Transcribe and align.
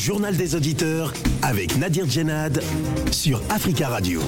journal 0.00 0.34
des 0.34 0.54
auditeurs 0.54 1.12
avec 1.42 1.76
Nadir 1.76 2.08
Djenad 2.08 2.62
sur 3.10 3.42
Africa 3.50 3.88
Radio. 3.88 4.22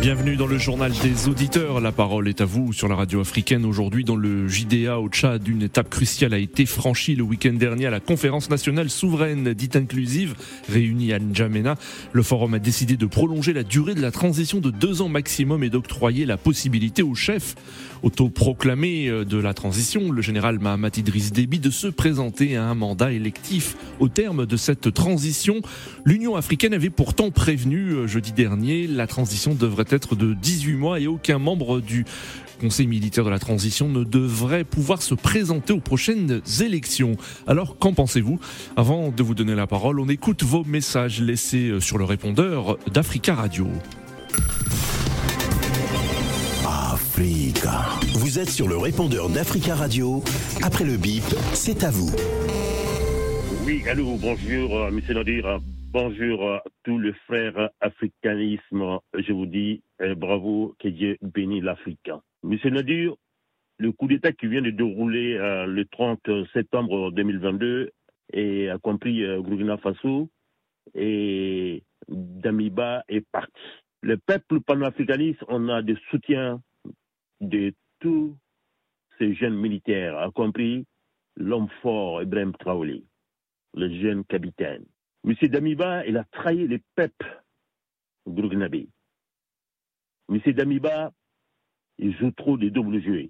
Bienvenue 0.00 0.36
dans 0.36 0.46
le 0.46 0.58
journal 0.58 0.92
des 1.02 1.28
auditeurs. 1.28 1.80
La 1.80 1.90
parole 1.90 2.28
est 2.28 2.40
à 2.40 2.44
vous 2.44 2.72
sur 2.72 2.86
la 2.86 2.94
radio 2.94 3.20
africaine. 3.20 3.64
Aujourd'hui, 3.64 4.04
dans 4.04 4.14
le 4.14 4.46
JDA 4.46 5.00
au 5.00 5.08
Tchad, 5.08 5.48
une 5.48 5.62
étape 5.62 5.90
cruciale 5.90 6.32
a 6.34 6.38
été 6.38 6.66
franchie 6.66 7.16
le 7.16 7.24
week-end 7.24 7.54
dernier 7.54 7.86
à 7.86 7.90
la 7.90 7.98
conférence 7.98 8.48
nationale 8.48 8.90
souveraine 8.90 9.52
dite 9.54 9.74
inclusive 9.74 10.36
réunie 10.68 11.12
à 11.12 11.18
N'Djamena. 11.18 11.74
Le 12.12 12.22
forum 12.22 12.54
a 12.54 12.60
décidé 12.60 12.96
de 12.96 13.06
prolonger 13.06 13.52
la 13.52 13.64
durée 13.64 13.96
de 13.96 14.00
la 14.00 14.12
transition 14.12 14.60
de 14.60 14.70
deux 14.70 15.02
ans 15.02 15.08
maximum 15.08 15.64
et 15.64 15.68
d'octroyer 15.68 16.26
la 16.26 16.36
possibilité 16.36 17.02
au 17.02 17.16
chef 17.16 17.56
autoproclamé 18.04 19.10
de 19.24 19.38
la 19.38 19.52
transition, 19.52 20.12
le 20.12 20.22
général 20.22 20.60
Mahamat 20.60 20.90
Idriss 20.96 21.32
Déby, 21.32 21.58
de 21.58 21.70
se 21.70 21.88
présenter 21.88 22.56
à 22.56 22.62
un 22.64 22.76
mandat 22.76 23.10
électif. 23.10 23.76
Au 23.98 24.06
terme 24.06 24.46
de 24.46 24.56
cette 24.56 24.94
transition, 24.94 25.60
l'Union 26.04 26.36
africaine 26.36 26.72
avait 26.72 26.88
pourtant 26.88 27.32
prévenu 27.32 27.90
euh, 27.90 28.06
jeudi 28.06 28.30
dernier 28.30 28.86
la 28.86 29.08
transition 29.08 29.54
devrait 29.54 29.87
être 29.90 30.16
de 30.16 30.34
18 30.34 30.74
mois 30.74 31.00
et 31.00 31.06
aucun 31.06 31.38
membre 31.38 31.80
du 31.80 32.04
Conseil 32.60 32.88
militaire 32.88 33.24
de 33.24 33.30
la 33.30 33.38
transition 33.38 33.88
ne 33.88 34.02
devrait 34.02 34.64
pouvoir 34.64 35.00
se 35.00 35.14
présenter 35.14 35.72
aux 35.72 35.80
prochaines 35.80 36.40
élections. 36.60 37.12
Alors, 37.46 37.78
qu'en 37.78 37.92
pensez-vous 37.92 38.40
Avant 38.76 39.10
de 39.10 39.22
vous 39.22 39.34
donner 39.34 39.54
la 39.54 39.68
parole, 39.68 40.00
on 40.00 40.08
écoute 40.08 40.42
vos 40.42 40.64
messages 40.64 41.20
laissés 41.20 41.78
sur 41.78 41.98
le 41.98 42.04
répondeur 42.04 42.76
d'Africa 42.92 43.34
Radio. 43.36 43.68
Africa. 46.92 47.84
Vous 48.14 48.38
êtes 48.38 48.50
sur 48.50 48.68
le 48.68 48.76
répondeur 48.76 49.28
d'Africa 49.28 49.74
Radio. 49.74 50.22
Après 50.62 50.84
le 50.84 50.96
bip, 50.96 51.24
c'est 51.52 51.82
à 51.82 51.90
vous. 51.90 52.10
Oui, 53.66 53.82
allô, 53.90 54.16
bonjour, 54.20 54.76
euh, 54.76 54.90
monsieur 54.90 55.14
Nadir. 55.14 55.60
Bonjour 55.90 56.52
à 56.52 56.62
tous 56.84 56.98
les 56.98 57.14
frères 57.24 57.70
africanisme. 57.80 58.98
Je 59.14 59.32
vous 59.32 59.46
dis 59.46 59.82
eh, 60.00 60.14
bravo, 60.14 60.76
que 60.78 60.88
Dieu 60.88 61.16
bénisse 61.22 61.62
l'Afrique. 61.62 62.10
Monsieur 62.42 62.68
Nadir, 62.68 63.14
le 63.78 63.92
coup 63.92 64.06
d'État 64.06 64.32
qui 64.32 64.48
vient 64.48 64.60
de 64.60 64.68
dérouler 64.68 65.38
euh, 65.38 65.64
le 65.64 65.86
30 65.86 66.20
septembre 66.52 67.10
2022 67.12 67.90
et 68.34 68.68
a 68.68 68.76
compris 68.76 69.24
euh, 69.24 69.40
Burkina 69.40 69.78
Faso 69.78 70.28
et 70.94 71.82
Damiba 72.06 73.02
est 73.08 73.26
parti. 73.32 73.62
Le 74.02 74.18
peuple 74.18 74.60
panafricaniste, 74.60 75.42
on 75.48 75.70
a 75.70 75.80
des 75.80 75.96
soutiens 76.10 76.60
de 77.40 77.72
tous 78.00 78.36
ces 79.16 79.32
jeunes 79.32 79.56
militaires, 79.56 80.18
a 80.18 80.30
compris 80.32 80.84
l'homme 81.34 81.68
fort 81.80 82.22
Ibrahim 82.22 82.52
Traoré, 82.52 83.04
le 83.74 84.02
jeune 84.02 84.22
capitaine. 84.26 84.84
M. 85.28 85.34
Damiba, 85.48 86.06
il 86.06 86.16
a 86.16 86.24
trahi 86.24 86.66
les 86.66 86.80
peuples 86.94 87.42
burkinabés. 88.24 88.88
M. 90.30 90.40
Damiba, 90.54 91.12
il 91.98 92.16
joue 92.16 92.30
trop 92.30 92.56
de 92.56 92.70
double 92.70 93.02
jeu. 93.02 93.28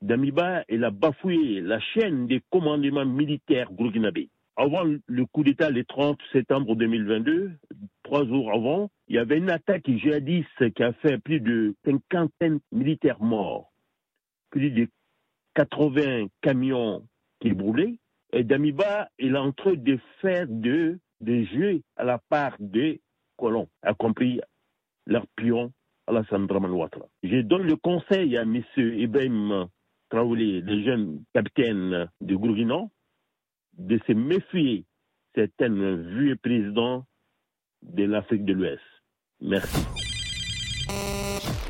Damiba, 0.00 0.62
il 0.68 0.84
a 0.84 0.92
bafoué 0.92 1.60
la 1.60 1.80
chaîne 1.80 2.28
des 2.28 2.40
commandements 2.50 3.04
militaires 3.04 3.72
burkinabés. 3.72 4.30
Avant 4.54 4.84
le 4.84 5.26
coup 5.26 5.42
d'État 5.42 5.70
le 5.70 5.84
30 5.84 6.20
septembre 6.32 6.76
2022, 6.76 7.50
trois 8.04 8.24
jours 8.26 8.52
avant, 8.52 8.88
il 9.08 9.16
y 9.16 9.18
avait 9.18 9.38
une 9.38 9.50
attaque 9.50 9.90
djihadiste 9.90 10.72
qui 10.74 10.82
a 10.84 10.92
fait 10.92 11.18
plus 11.18 11.40
de 11.40 11.74
cinquantaine 11.84 12.60
militaires 12.70 13.20
morts, 13.20 13.72
plus 14.50 14.70
de 14.70 14.86
80 15.54 16.28
camions 16.42 17.04
qui 17.40 17.50
brûlaient. 17.50 17.96
Et 18.32 18.44
Damiba, 18.44 19.08
il 19.18 19.34
est 19.34 19.38
en 19.38 19.50
train 19.50 19.74
de 19.74 19.98
faire 20.20 20.46
de, 20.48 21.00
de 21.20 21.44
jeux 21.44 21.80
à 21.96 22.04
la 22.04 22.18
part 22.18 22.56
des 22.58 23.00
colons, 23.36 23.68
a 23.82 23.94
compris 23.94 24.40
leur 25.06 25.26
pion 25.36 25.72
Alassane 26.06 26.46
Draman 26.46 26.70
Ouattara. 26.70 27.06
Je 27.22 27.40
donne 27.42 27.62
le 27.62 27.76
conseil 27.76 28.36
à 28.36 28.42
M. 28.42 28.62
Ibrahim 28.76 29.66
Traoré, 30.08 30.60
le 30.60 30.82
jeune 30.82 31.22
capitaine 31.34 32.08
du 32.20 32.36
Gourguinan, 32.36 32.90
de 33.78 33.98
se 34.06 34.12
méfier 34.12 34.84
certains 35.34 35.68
vieux 35.68 36.36
présidents 36.36 37.04
de 37.82 38.04
l'Afrique 38.04 38.44
de 38.44 38.52
l'Ouest. 38.52 38.82
Merci. 39.40 39.86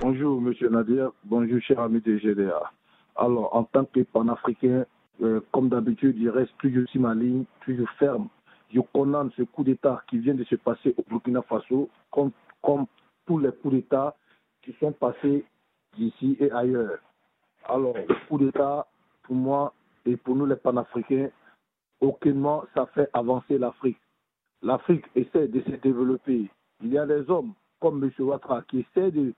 Bonjour, 0.00 0.40
Monsieur 0.40 0.70
Nadir. 0.70 1.12
Bonjour, 1.24 1.60
cher 1.60 1.80
ami 1.80 2.00
de 2.00 2.16
GDA. 2.16 2.72
Alors, 3.16 3.54
en 3.54 3.64
tant 3.64 3.84
que 3.84 4.00
panafricain, 4.00 4.86
euh, 5.22 5.40
comme 5.52 5.68
d'habitude, 5.68 6.16
il 6.18 6.30
reste 6.30 6.56
toujours 6.58 6.88
sur 6.88 7.02
ma 7.02 7.14
ligne, 7.14 7.44
toujours 7.64 7.90
ferme. 7.98 8.28
Je 8.72 8.80
condamne 8.80 9.30
ce 9.36 9.42
coup 9.42 9.64
d'État 9.64 10.02
qui 10.08 10.18
vient 10.18 10.34
de 10.34 10.44
se 10.44 10.54
passer 10.56 10.94
au 10.96 11.04
Burkina 11.08 11.42
Faso, 11.42 11.88
comme, 12.10 12.30
comme 12.62 12.86
tous 13.26 13.38
les 13.38 13.52
coups 13.52 13.74
d'État 13.74 14.14
qui 14.62 14.72
sont 14.78 14.92
passés 14.92 15.44
d'ici 15.96 16.36
et 16.38 16.50
ailleurs. 16.52 16.98
Alors, 17.64 17.94
le 17.94 18.28
coup 18.28 18.38
d'État, 18.38 18.86
pour 19.22 19.34
moi 19.34 19.74
et 20.06 20.16
pour 20.16 20.36
nous 20.36 20.46
les 20.46 20.56
panafricains, 20.56 21.30
aucunement 22.00 22.64
ça 22.74 22.86
fait 22.86 23.08
avancer 23.12 23.58
l'Afrique. 23.58 24.00
L'Afrique 24.62 25.04
essaie 25.14 25.48
de 25.48 25.60
se 25.62 25.76
développer. 25.76 26.50
Il 26.82 26.92
y 26.92 26.98
a 26.98 27.06
des 27.06 27.28
hommes 27.30 27.52
comme 27.80 28.02
M. 28.02 28.10
Ouattara 28.18 28.62
qui 28.62 28.80
essaient 28.80 29.10
de 29.10 29.34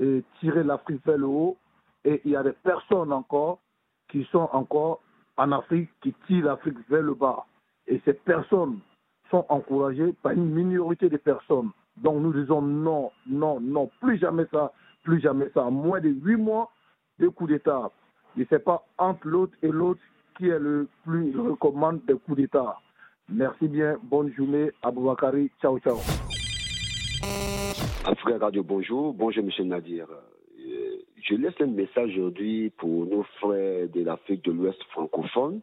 euh, 0.00 0.22
tirer 0.40 0.64
l'Afrique 0.64 1.04
vers 1.04 1.18
le 1.18 1.26
haut 1.26 1.56
et 2.04 2.20
il 2.24 2.32
y 2.32 2.36
a 2.36 2.42
des 2.42 2.52
personnes 2.52 3.12
encore 3.12 3.60
qui 4.08 4.24
sont 4.30 4.48
encore 4.52 5.00
en 5.36 5.52
Afrique 5.52 5.90
qui 6.02 6.12
tirent 6.26 6.46
l'Afrique 6.46 6.78
vers 6.88 7.02
le 7.02 7.14
bas. 7.14 7.44
Et 7.86 8.00
ces 8.04 8.12
personnes 8.12 8.78
sont 9.30 9.44
encouragées 9.48 10.12
par 10.22 10.32
une 10.32 10.50
minorité 10.50 11.08
de 11.08 11.16
personnes. 11.16 11.70
Donc 11.96 12.22
nous 12.22 12.32
disons 12.32 12.62
non, 12.62 13.10
non, 13.26 13.60
non, 13.60 13.90
plus 14.00 14.18
jamais 14.18 14.46
ça, 14.50 14.72
plus 15.04 15.20
jamais 15.20 15.50
ça. 15.54 15.70
Moins 15.70 16.00
de 16.00 16.08
huit 16.08 16.36
mois 16.36 16.70
de 17.18 17.28
coup 17.28 17.46
d'État. 17.46 17.90
Je 18.36 18.42
ne 18.42 18.46
sais 18.46 18.58
pas 18.58 18.84
entre 18.98 19.26
l'autre 19.26 19.54
et 19.62 19.68
l'autre 19.68 20.00
qui 20.36 20.48
est 20.48 20.58
le 20.58 20.88
plus 21.04 21.38
recommande 21.38 22.00
des 22.06 22.14
coups 22.14 22.38
d'État. 22.38 22.78
Merci 23.28 23.68
bien, 23.68 23.98
bonne 24.02 24.32
journée, 24.32 24.70
Aboubakari, 24.82 25.50
ciao 25.60 25.78
ciao. 25.78 25.98
Africa 28.04 28.38
Radio, 28.38 28.62
bonjour, 28.62 29.14
bonjour 29.14 29.44
Monsieur 29.44 29.64
Nadir. 29.64 30.06
Euh, 30.10 30.96
Je 31.22 31.34
laisse 31.36 31.54
un 31.60 31.66
message 31.66 32.10
aujourd'hui 32.16 32.70
pour 32.78 33.06
nos 33.06 33.22
frères 33.40 33.88
de 33.88 34.02
l'Afrique 34.02 34.44
de 34.44 34.52
l'Ouest 34.52 34.82
francophone. 34.90 35.60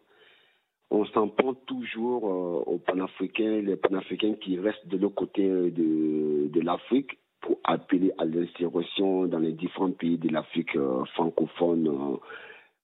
On 0.91 1.05
s'en 1.05 1.27
prend 1.27 1.53
toujours 1.53 2.25
euh, 2.27 2.63
aux 2.71 2.79
panafricains, 2.79 3.61
les 3.61 3.75
panafricains 3.75 4.33
qui 4.41 4.57
restent 4.59 4.87
de 4.87 4.97
l'autre 4.97 5.15
côté 5.15 5.47
de, 5.47 6.47
de 6.51 6.61
l'Afrique 6.61 7.17
pour 7.41 7.57
appeler 7.63 8.11
à 8.17 8.25
l'insurrection 8.25 9.25
dans 9.27 9.39
les 9.39 9.53
différents 9.53 9.91
pays 9.91 10.17
de 10.17 10.29
l'Afrique 10.29 10.75
euh, 10.75 11.05
francophone 11.13 11.87
euh, 11.87 12.17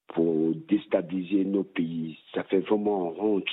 pour 0.10 0.54
déstabiliser 0.68 1.46
nos 1.46 1.64
pays. 1.64 2.18
Ça 2.34 2.44
fait 2.44 2.60
vraiment 2.60 3.14
honte. 3.20 3.48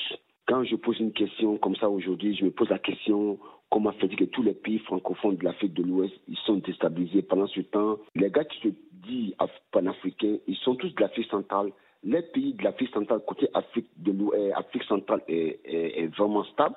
Quand 0.46 0.64
je 0.64 0.76
pose 0.76 0.98
une 1.00 1.12
question 1.12 1.56
comme 1.56 1.76
ça 1.76 1.88
aujourd'hui, 1.88 2.34
je 2.36 2.44
me 2.44 2.50
pose 2.50 2.68
la 2.68 2.78
question 2.78 3.38
comment 3.70 3.92
fait-il 3.92 4.16
que 4.16 4.24
tous 4.24 4.42
les 4.42 4.52
pays 4.52 4.78
francophones 4.80 5.36
de 5.36 5.44
l'Afrique 5.44 5.72
de 5.72 5.82
l'Ouest, 5.82 6.12
ils 6.28 6.36
sont 6.44 6.56
déstabilisés? 6.56 7.22
Pendant 7.22 7.46
ce 7.46 7.60
temps 7.62 7.96
Les 8.14 8.30
gars 8.30 8.44
qui 8.44 8.60
se 8.60 8.68
disent 9.08 9.34
af- 9.38 9.48
panafricains, 9.72 10.36
ils 10.46 10.56
sont 10.56 10.74
tous 10.74 10.94
de 10.94 11.00
l'Afrique 11.00 11.30
centrale. 11.30 11.70
Les 12.04 12.22
pays 12.22 12.54
de 12.54 12.64
l'Afrique 12.64 12.92
centrale, 12.92 13.20
côté 13.26 13.48
Afrique 13.54 13.88
de 13.96 14.10
l'Ouest, 14.10 14.52
Afrique 14.56 14.82
centrale 14.84 15.22
est, 15.28 16.06
vraiment 16.16 16.44
stable. 16.44 16.74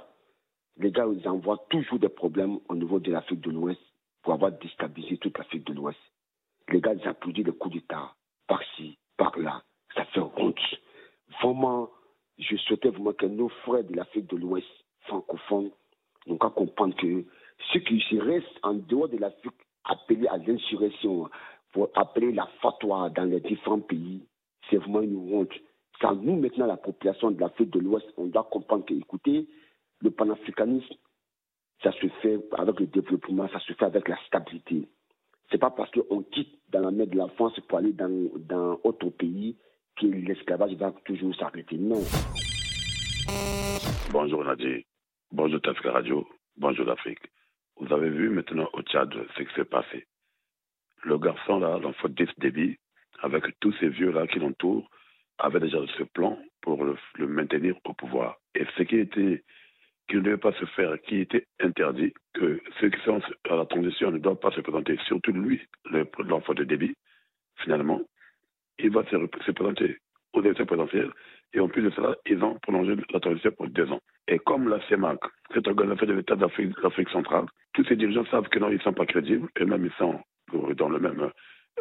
Les 0.77 0.91
gars, 0.91 1.07
ils 1.11 1.27
envoient 1.27 1.65
toujours 1.69 1.99
des 1.99 2.09
problèmes 2.09 2.59
au 2.69 2.75
niveau 2.75 2.99
de 2.99 3.11
l'Afrique 3.11 3.41
de 3.41 3.49
l'Ouest 3.49 3.81
pour 4.21 4.33
avoir 4.33 4.51
déstabilisé 4.51 5.17
toute 5.17 5.37
l'Afrique 5.37 5.65
de 5.65 5.73
l'Ouest. 5.73 5.97
Les 6.69 6.79
gars, 6.79 6.93
ils 6.93 7.07
applaudissent 7.07 7.45
le 7.45 7.53
coup 7.53 7.69
d'État 7.69 8.13
par-ci, 8.47 8.97
par-là. 9.17 9.63
Ça 9.95 10.05
fait 10.05 10.19
honte. 10.19 10.59
Vraiment, 11.41 11.89
je 12.37 12.55
souhaitais 12.57 12.89
vraiment 12.89 13.13
que 13.13 13.25
nos 13.25 13.49
frères 13.49 13.83
de 13.83 13.95
l'Afrique 13.95 14.27
de 14.29 14.37
l'Ouest 14.37 14.67
francophones 15.01 15.71
n'ont 16.27 16.37
qu'à 16.37 16.49
comprendre 16.49 16.95
que 16.95 17.23
ceux 17.71 17.79
qui 17.79 17.99
se 18.01 18.15
restent 18.17 18.59
en 18.63 18.73
dehors 18.73 19.09
de 19.09 19.17
l'Afrique 19.17 19.53
appelés 19.85 20.27
à 20.27 20.37
l'insurrection 20.37 21.29
pour 21.71 21.89
appeler 21.95 22.31
la 22.31 22.47
fatwa 22.61 23.09
dans 23.09 23.25
les 23.25 23.39
différents 23.39 23.79
pays, 23.79 24.23
c'est 24.69 24.77
vraiment 24.77 25.01
une 25.01 25.17
honte. 25.33 25.53
À 26.01 26.13
nous 26.13 26.35
maintenant, 26.35 26.67
la 26.67 26.77
population 26.77 27.31
de 27.31 27.39
l'Afrique 27.39 27.71
de 27.71 27.79
l'Ouest, 27.79 28.05
on 28.17 28.27
doit 28.27 28.47
comprendre 28.51 28.85
que, 28.85 28.93
écoutez, 28.93 29.47
le 30.01 30.11
panafricanisme, 30.11 30.93
ça 31.81 31.91
se 31.93 32.07
fait 32.21 32.39
avec 32.57 32.79
le 32.79 32.87
développement, 32.87 33.47
ça 33.49 33.59
se 33.59 33.73
fait 33.73 33.85
avec 33.85 34.07
la 34.07 34.17
stabilité. 34.27 34.87
C'est 35.51 35.57
pas 35.57 35.71
parce 35.71 35.89
qu'on 35.91 36.21
quitte 36.23 36.59
dans 36.69 36.81
la 36.81 36.91
mer 36.91 37.07
de 37.07 37.17
la 37.17 37.27
France 37.29 37.59
pour 37.67 37.77
aller 37.77 37.93
dans, 37.93 38.29
dans 38.37 38.79
autre 38.83 39.09
pays 39.09 39.57
que 39.95 40.05
l'esclavage 40.05 40.73
va 40.73 40.91
toujours 41.05 41.35
s'arrêter. 41.35 41.77
Non. 41.77 42.01
Bonjour 44.11 44.43
Nadir, 44.43 44.83
bonjour 45.31 45.61
Tafka 45.61 45.91
Radio, 45.91 46.27
bonjour 46.57 46.85
l'Afrique. 46.85 47.21
Vous 47.77 47.91
avez 47.93 48.09
vu 48.09 48.29
maintenant 48.29 48.69
au 48.73 48.81
Tchad 48.81 49.13
ce 49.35 49.43
qui 49.43 49.53
s'est 49.55 49.65
passé. 49.65 50.05
Le 51.03 51.17
garçon 51.17 51.59
là, 51.59 51.77
l'enfant 51.79 52.09
Def 52.09 52.29
Déby, 52.37 52.77
avec 53.21 53.43
tous 53.59 53.73
ces 53.79 53.89
vieux 53.89 54.11
là 54.11 54.27
qui 54.27 54.39
l'entourent, 54.39 54.89
avait 55.37 55.59
déjà 55.59 55.79
ce 55.97 56.03
plan 56.03 56.37
pour 56.61 56.83
le, 56.83 56.95
maintenir 57.27 57.75
au 57.83 57.93
pouvoir. 57.93 58.37
Et 58.55 58.65
ce 58.77 58.83
qui 58.83 58.97
était, 58.97 59.43
qui 60.07 60.15
ne 60.15 60.21
devait 60.21 60.37
pas 60.37 60.53
se 60.53 60.65
faire, 60.65 60.99
qui 61.01 61.19
était 61.19 61.45
interdit, 61.59 62.13
que 62.33 62.61
ceux 62.79 62.89
qui 62.89 63.01
sont 63.01 63.21
à 63.49 63.55
la 63.55 63.65
transition 63.65 64.11
ne 64.11 64.17
doivent 64.17 64.39
pas 64.39 64.51
se 64.51 64.61
présenter, 64.61 64.97
surtout 65.05 65.31
lui, 65.31 65.61
l'enfant 66.19 66.53
de 66.53 66.63
débit, 66.63 66.95
finalement, 67.57 68.01
il 68.79 68.91
va 68.91 69.03
se, 69.05 69.17
se 69.45 69.51
présenter 69.51 69.97
aux 70.33 70.41
élections 70.41 70.65
présidentielles 70.65 71.11
et 71.55 71.59
en 71.61 71.69
plus 71.69 71.81
de 71.81 71.89
cela, 71.91 72.15
ils 72.25 72.43
ont 72.43 72.59
prolongé 72.59 72.95
la 73.13 73.19
transition 73.19 73.51
pour 73.51 73.67
deux 73.69 73.89
ans. 73.89 74.01
Et 74.27 74.39
comme 74.39 74.67
la 74.67 74.85
CEMAC, 74.89 75.19
cette 75.53 75.67
organisation 75.67 76.05
de 76.07 76.13
l'État 76.13 76.35
d'Afrique 76.35 77.09
centrale, 77.09 77.45
tous 77.73 77.85
ces 77.85 77.95
dirigeants 77.95 78.25
savent 78.25 78.49
que 78.49 78.59
non, 78.59 78.69
ils 78.69 78.75
ne 78.75 78.81
sont 78.81 78.93
pas 78.93 79.05
crédibles, 79.05 79.47
et 79.57 79.63
même 79.63 79.85
ils 79.85 79.93
sont 79.93 80.19
dans 80.75 80.89
le 80.89 80.99
même 80.99 81.31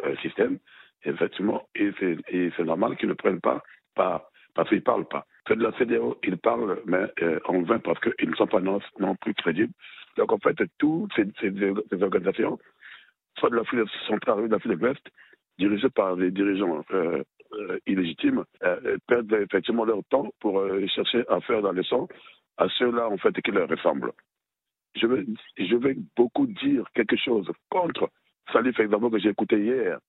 euh, 0.05 0.15
système. 0.21 0.59
Effectivement, 1.05 1.67
et 1.75 1.91
c'est 1.99 2.63
normal 2.63 2.97
qu'ils 2.97 3.09
ne 3.09 3.13
prennent 3.13 3.41
pas 3.41 3.61
parce 3.95 4.69
qu'ils 4.69 4.79
ne 4.79 4.83
parlent 4.83 5.07
pas. 5.07 5.25
Que 5.45 5.53
de 5.53 5.63
la 5.63 5.71
CDO, 5.73 6.17
ils 6.23 6.37
parlent, 6.37 6.81
mais 6.85 7.05
euh, 7.21 7.39
en 7.45 7.61
vain 7.61 7.79
parce 7.79 7.99
qu'ils 7.99 8.29
ne 8.29 8.35
sont 8.35 8.47
pas 8.47 8.59
non, 8.59 8.79
plus 9.21 9.35
crédibles. 9.35 9.73
Donc 10.17 10.31
en 10.31 10.39
fait, 10.39 10.57
toutes 10.79 11.13
ces, 11.13 12.01
organisations, 12.01 12.57
soit 13.37 13.49
de 13.49 13.55
l'Afrique 13.55 13.87
centrale 14.07 14.39
ou 14.39 14.47
de 14.47 14.53
l'Afrique 14.53 14.71
de 14.71 14.77
l'Ouest, 14.77 15.07
dirigées 15.59 15.89
par 15.89 16.15
des 16.15 16.31
dirigeants 16.31 16.83
euh, 16.91 17.21
euh, 17.53 17.79
illégitimes 17.85 18.43
perdent 19.07 19.33
effectivement 19.33 19.85
leur 19.85 20.03
temps 20.09 20.29
pour 20.39 20.65
chercher 20.87 21.23
à 21.29 21.39
faire 21.41 21.61
dans 21.61 21.71
le 21.71 21.83
sang 21.83 22.07
à 22.57 22.67
ceux-là 22.69 23.07
en 23.07 23.17
fait 23.17 23.39
qui 23.41 23.51
leur 23.51 23.69
ressemblent. 23.69 24.11
Je 24.95 25.05
vais, 25.05 25.25
je 25.57 25.75
vais 25.75 25.95
beaucoup 26.15 26.47
dire 26.47 26.85
quelque 26.93 27.17
chose 27.17 27.49
contre 27.69 28.09
Salif 28.51 28.79
exemple 28.79 29.11
que 29.11 29.19
j'ai 29.19 29.29
écouté 29.29 29.59
hier, 29.59 29.99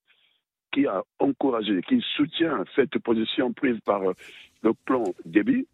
qui 0.77 0.87
a 0.87 1.03
encouragé, 1.19 1.81
qui 1.89 2.05
soutient 2.17 2.63
cette 2.75 2.99
position 2.99 3.51
prise 3.53 3.79
par 3.87 4.03
le 4.63 4.73
plan 4.85 5.05
débit 5.25 5.67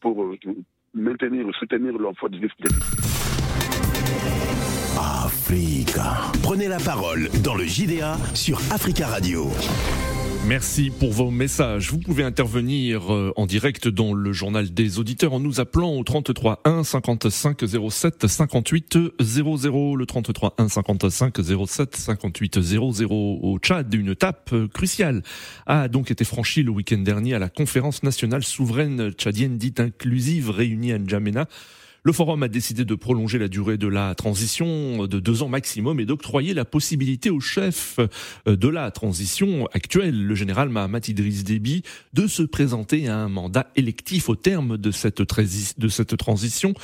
pour 0.00 0.24
maintenir, 0.94 1.46
soutenir 1.58 1.92
l'enfant 1.98 2.28
de. 2.28 2.38
Africa. 4.98 6.32
Prenez 6.42 6.68
la 6.68 6.78
parole 6.78 7.28
dans 7.44 7.54
le 7.54 7.64
JDA 7.64 8.16
sur 8.34 8.56
Africa 8.72 9.08
Radio. 9.08 9.50
Merci 10.46 10.92
pour 10.96 11.10
vos 11.10 11.32
messages. 11.32 11.90
Vous 11.90 11.98
pouvez 11.98 12.22
intervenir 12.22 13.12
euh, 13.12 13.32
en 13.34 13.46
direct 13.46 13.88
dans 13.88 14.14
le 14.14 14.32
journal 14.32 14.72
des 14.72 15.00
auditeurs 15.00 15.32
en 15.32 15.40
nous 15.40 15.58
appelant 15.58 15.92
au 15.96 16.04
33 16.04 16.60
1 16.64 16.84
55 16.84 17.64
07 17.90 18.28
58 18.28 18.98
00. 19.20 19.96
Le 19.96 20.06
33 20.06 20.54
1 20.56 20.68
55 20.68 21.38
07 21.66 21.96
58 21.96 22.60
00 22.60 23.12
au 23.42 23.58
Tchad. 23.58 23.92
Une 23.92 24.10
étape 24.10 24.54
cruciale 24.72 25.24
a 25.66 25.88
donc 25.88 26.12
été 26.12 26.24
franchie 26.24 26.62
le 26.62 26.70
week-end 26.70 26.98
dernier 26.98 27.34
à 27.34 27.40
la 27.40 27.48
conférence 27.48 28.04
nationale 28.04 28.44
souveraine 28.44 29.10
tchadienne 29.10 29.58
dite 29.58 29.80
inclusive 29.80 30.50
réunie 30.50 30.92
à 30.92 30.98
N'Djamena. 30.98 31.48
Le 32.06 32.12
forum 32.12 32.44
a 32.44 32.48
décidé 32.48 32.84
de 32.84 32.94
prolonger 32.94 33.36
la 33.36 33.48
durée 33.48 33.78
de 33.78 33.88
la 33.88 34.14
transition 34.14 35.08
de 35.08 35.18
deux 35.18 35.42
ans 35.42 35.48
maximum 35.48 35.98
et 35.98 36.04
d'octroyer 36.04 36.54
la 36.54 36.64
possibilité 36.64 37.30
au 37.30 37.40
chef 37.40 37.98
euh, 38.46 38.54
de 38.54 38.68
la 38.68 38.92
transition 38.92 39.66
actuelle, 39.72 40.24
le 40.24 40.36
général 40.36 40.68
Mahamat 40.68 41.00
Idriss 41.08 41.42
Déby, 41.42 41.82
de 42.12 42.28
se 42.28 42.44
présenter 42.44 43.08
à 43.08 43.18
un 43.18 43.28
mandat 43.28 43.72
électif 43.74 44.28
au 44.28 44.36
terme 44.36 44.76
de 44.76 44.92
cette, 44.92 45.20
de 45.20 45.88
cette 45.88 46.16
transition. 46.16 46.74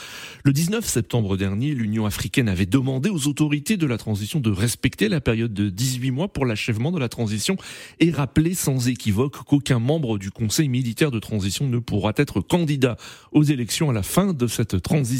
Le 0.43 0.53
19 0.53 0.85
septembre 0.85 1.37
dernier, 1.37 1.73
l'Union 1.73 2.05
africaine 2.05 2.49
avait 2.49 2.67
demandé 2.67 3.09
aux 3.09 3.29
autorités 3.29 3.77
de 3.77 3.87
la 3.87 3.99
transition 3.99 4.41
de 4.41 4.51
respecter 4.51 5.09
la 5.09 5.21
période 5.21 5.55
de 5.55 5.71
18 5.71 6.11
mois 6.11 6.33
pour 6.33 6.47
l'achèvement 6.47 6.91
de 6.91 6.99
la 6.99 7.09
transition 7.09 7.57
et 8.01 8.11
rappeler 8.11 8.55
sans 8.55 8.89
équivoque 8.89 9.45
qu'aucun 9.45 9.79
membre 9.79 10.19
du 10.19 10.33
Conseil 10.33 10.69
militaire 10.69 11.13
de 11.13 11.21
transition 11.21 11.69
ne 11.69 11.79
pourra 11.79 12.13
être 12.17 12.41
candidat 12.41 12.97
aux 13.31 13.45
élections 13.45 13.89
à 13.89 13.93
la 13.93 14.03
fin 14.03 14.33
de 14.33 14.49
cette 14.49 14.83
transition 14.83 15.12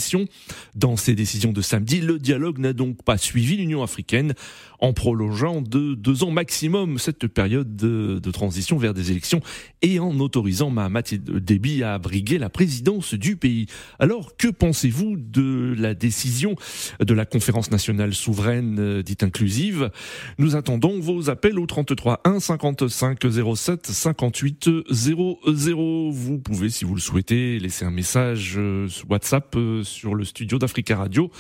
dans 0.75 0.97
ses 0.97 1.15
décisions 1.15 1.53
de 1.53 1.62
samedi, 1.62 2.00
le 2.00 2.19
dialogue 2.19 2.59
n'a 2.59 2.73
donc 2.73 3.03
pas 3.03 3.19
suivi 3.19 3.56
l'Union 3.56 3.83
africaine 3.83 4.35
en 4.82 4.93
prolongeant 4.93 5.62
de 5.62 5.94
deux 5.94 6.25
ans 6.25 6.32
maximum 6.32 6.99
cette 6.99 7.29
période 7.29 7.76
de, 7.76 8.20
transition 8.32 8.79
vers 8.79 8.94
des 8.94 9.11
élections 9.11 9.40
et 9.81 10.00
en 10.00 10.19
autorisant 10.19 10.70
Mahamat 10.70 11.02
Déby 11.12 11.82
à 11.84 11.94
abriguer 11.94 12.38
la 12.38 12.49
présidence 12.49 13.14
du 13.14 13.37
pays. 13.37 13.67
Alors, 14.00 14.37
que 14.37 14.49
pensez-vous 14.49 15.17
de 15.17 15.75
la 15.79 15.94
décision 15.94 16.56
de 16.99 17.14
la 17.14 17.26
conférence 17.26 17.70
nationale 17.70 18.12
souveraine 18.12 18.79
euh, 18.81 19.02
dite 19.02 19.23
inclusive? 19.23 19.90
Nous 20.38 20.56
attendons 20.56 20.99
vos 20.99 21.31
appels 21.31 21.58
au 21.58 21.67
33 21.67 22.23
1 22.25 22.40
55 22.40 23.19
07 23.55 23.87
58 23.87 24.70
00. 24.90 26.11
Vous 26.11 26.38
pouvez, 26.38 26.70
si 26.70 26.84
vous 26.84 26.94
le 26.94 27.00
souhaitez, 27.00 27.61
laisser 27.61 27.84
un 27.84 27.90
message 27.90 28.55
euh, 28.56 28.88
WhatsApp 29.08 29.55
euh, 29.56 29.84
sur 29.84 30.14
le 30.14 30.25
studio 30.25 30.58
d'Africa 30.58 30.96
Radio. 30.96 31.31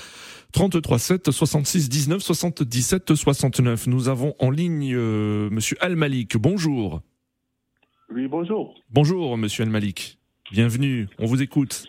33 0.52 0.98
7 0.98 1.30
66 1.30 1.88
19 1.88 2.20
77 2.20 3.14
69. 3.14 3.86
Nous 3.86 4.08
avons 4.08 4.34
en 4.38 4.50
ligne 4.50 4.94
euh, 4.94 5.48
Monsieur 5.50 5.76
Al 5.80 5.96
Malik. 5.96 6.36
Bonjour. 6.36 7.00
Oui, 8.14 8.28
bonjour. 8.28 8.74
Bonjour 8.90 9.36
Monsieur 9.38 9.64
Al 9.64 9.70
Malik. 9.70 10.18
Bienvenue. 10.52 11.08
On 11.18 11.24
vous 11.24 11.42
écoute. 11.42 11.84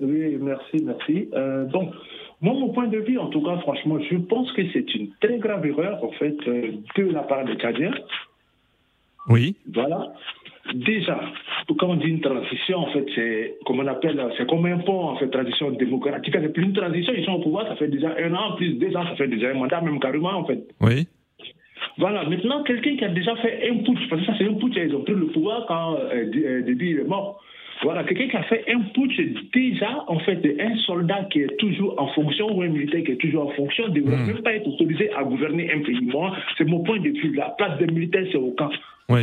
Oui, 0.00 0.36
merci, 0.40 0.82
merci. 0.82 1.28
Euh, 1.34 1.66
donc, 1.66 1.92
moi, 2.40 2.54
mon 2.54 2.70
point 2.70 2.86
de 2.86 2.98
vue, 2.98 3.18
en 3.18 3.28
tout 3.28 3.42
cas, 3.42 3.58
franchement, 3.58 3.98
je 4.10 4.16
pense 4.16 4.50
que 4.52 4.62
c'est 4.72 4.94
une 4.94 5.10
très 5.20 5.38
grave 5.38 5.66
erreur, 5.66 6.02
en 6.02 6.12
fait, 6.12 6.36
euh, 6.46 6.72
de 6.96 7.02
la 7.02 7.22
part 7.22 7.44
des 7.44 7.56
Tchadiens. 7.56 7.94
Oui. 9.28 9.56
Voilà 9.74 10.14
déjà, 10.74 11.20
quand 11.78 11.88
on 11.88 11.96
dit 11.96 12.08
une 12.08 12.20
transition, 12.20 12.78
en 12.78 12.86
fait, 12.92 13.06
c'est 13.14 13.58
comme 13.64 13.80
on 13.80 13.86
appelle, 13.86 14.20
c'est 14.36 14.48
comme 14.48 14.66
un 14.66 14.78
pont, 14.78 15.10
en 15.10 15.16
fait, 15.16 15.28
transition 15.28 15.70
démocratique. 15.70 16.34
C'est 16.40 16.52
plus 16.52 16.64
une 16.64 16.72
transition, 16.72 17.12
ils 17.16 17.24
sont 17.24 17.32
au 17.32 17.40
pouvoir, 17.40 17.66
ça 17.68 17.76
fait 17.76 17.88
déjà 17.88 18.14
un 18.18 18.34
an, 18.34 18.56
plus 18.56 18.74
deux 18.74 18.94
ans, 18.96 19.04
ça 19.04 19.16
fait 19.16 19.28
déjà 19.28 19.50
un 19.50 19.54
mandat, 19.54 19.80
même 19.80 20.00
carrément, 20.00 20.34
en 20.34 20.44
fait. 20.44 20.60
Oui. 20.80 21.06
Voilà, 21.98 22.24
maintenant, 22.28 22.62
quelqu'un 22.62 22.96
qui 22.96 23.04
a 23.04 23.08
déjà 23.08 23.34
fait 23.36 23.70
un 23.70 23.78
putsch, 23.78 24.08
parce 24.08 24.22
que 24.22 24.26
ça, 24.26 24.34
c'est 24.38 24.44
un 24.44 24.54
putsch, 24.54 24.76
ils 24.76 24.94
ont 24.94 25.02
pris 25.02 25.14
le 25.14 25.26
pouvoir 25.26 25.66
quand 25.66 25.94
euh, 25.94 26.30
euh 26.34 26.62
est 26.68 27.08
mort. 27.08 27.40
Voilà, 27.82 28.02
quelqu'un 28.04 28.28
qui 28.28 28.36
a 28.36 28.42
fait 28.42 28.64
un 28.72 28.80
putsch, 28.94 29.20
déjà, 29.54 30.04
en 30.08 30.18
fait, 30.20 30.40
un 30.60 30.76
soldat 30.78 31.28
qui 31.30 31.40
est 31.40 31.56
toujours 31.58 31.94
en 32.00 32.08
fonction 32.08 32.56
ou 32.56 32.62
un 32.62 32.68
militaire 32.68 33.04
qui 33.04 33.12
est 33.12 33.16
toujours 33.16 33.48
en 33.48 33.52
fonction 33.52 33.88
ne 33.88 33.94
devrait 33.94 34.16
hmm. 34.16 34.26
même 34.26 34.42
pas 34.42 34.54
être 34.54 34.66
autorisé 34.66 35.10
à 35.14 35.22
gouverner 35.22 35.72
un 35.72 35.80
pays. 35.80 36.00
Moi, 36.02 36.36
c'est 36.56 36.64
mon 36.64 36.80
point 36.80 36.98
de 36.98 37.08
vue. 37.08 37.34
La 37.34 37.50
place 37.50 37.78
des 37.78 37.86
militaires, 37.86 38.24
c'est 38.30 38.38
au 38.38 38.50
camp. 38.52 38.70
Oui. 39.08 39.22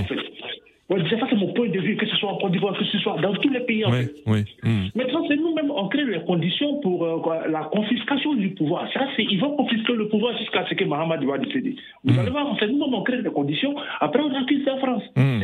Ouais, 0.87 1.01
ça, 1.09 1.17
c'est 1.27 1.35
mon 1.35 1.51
point 1.53 1.67
de 1.67 1.79
vue, 1.79 1.97
que 1.97 2.05
ce 2.05 2.15
soit 2.17 2.31
en 2.31 2.37
Côte 2.37 2.51
d'Ivoire, 2.51 2.77
que 2.77 2.85
ce 2.85 2.99
soit 2.99 3.19
dans 3.19 3.33
tous 3.33 3.49
les 3.49 3.61
pays. 3.61 3.83
En 3.85 3.91
fait. 3.91 4.13
oui. 4.27 4.45
Mmh. 4.61 4.89
Maintenant, 4.93 5.25
c'est 5.27 5.35
nous-mêmes, 5.35 5.71
on 5.71 5.87
crée 5.87 6.05
les 6.05 6.19
conditions 6.21 6.79
pour 6.81 7.03
euh, 7.03 7.47
la 7.49 7.63
confiscation 7.63 8.35
du 8.35 8.49
pouvoir. 8.49 8.87
Ça, 8.93 9.07
c'est, 9.15 9.23
ils 9.23 9.39
vont 9.39 9.55
confisquer 9.55 9.93
le 9.93 10.07
pouvoir 10.09 10.37
jusqu'à 10.37 10.63
ce 10.69 10.75
que 10.75 10.83
Mohamed 10.83 11.23
va 11.23 11.39
décéder. 11.39 11.75
Vous 12.03 12.13
mmh. 12.13 12.19
allez 12.19 12.29
voir, 12.29 12.55
c'est 12.59 12.67
nous-mêmes, 12.67 12.93
on 12.93 13.01
crée 13.01 13.19
les 13.19 13.31
conditions. 13.31 13.73
Après, 13.99 14.21
on 14.21 14.31
accuse 14.35 14.63
la 14.63 14.77
France. 14.77 15.03
Mmh. 15.15 15.41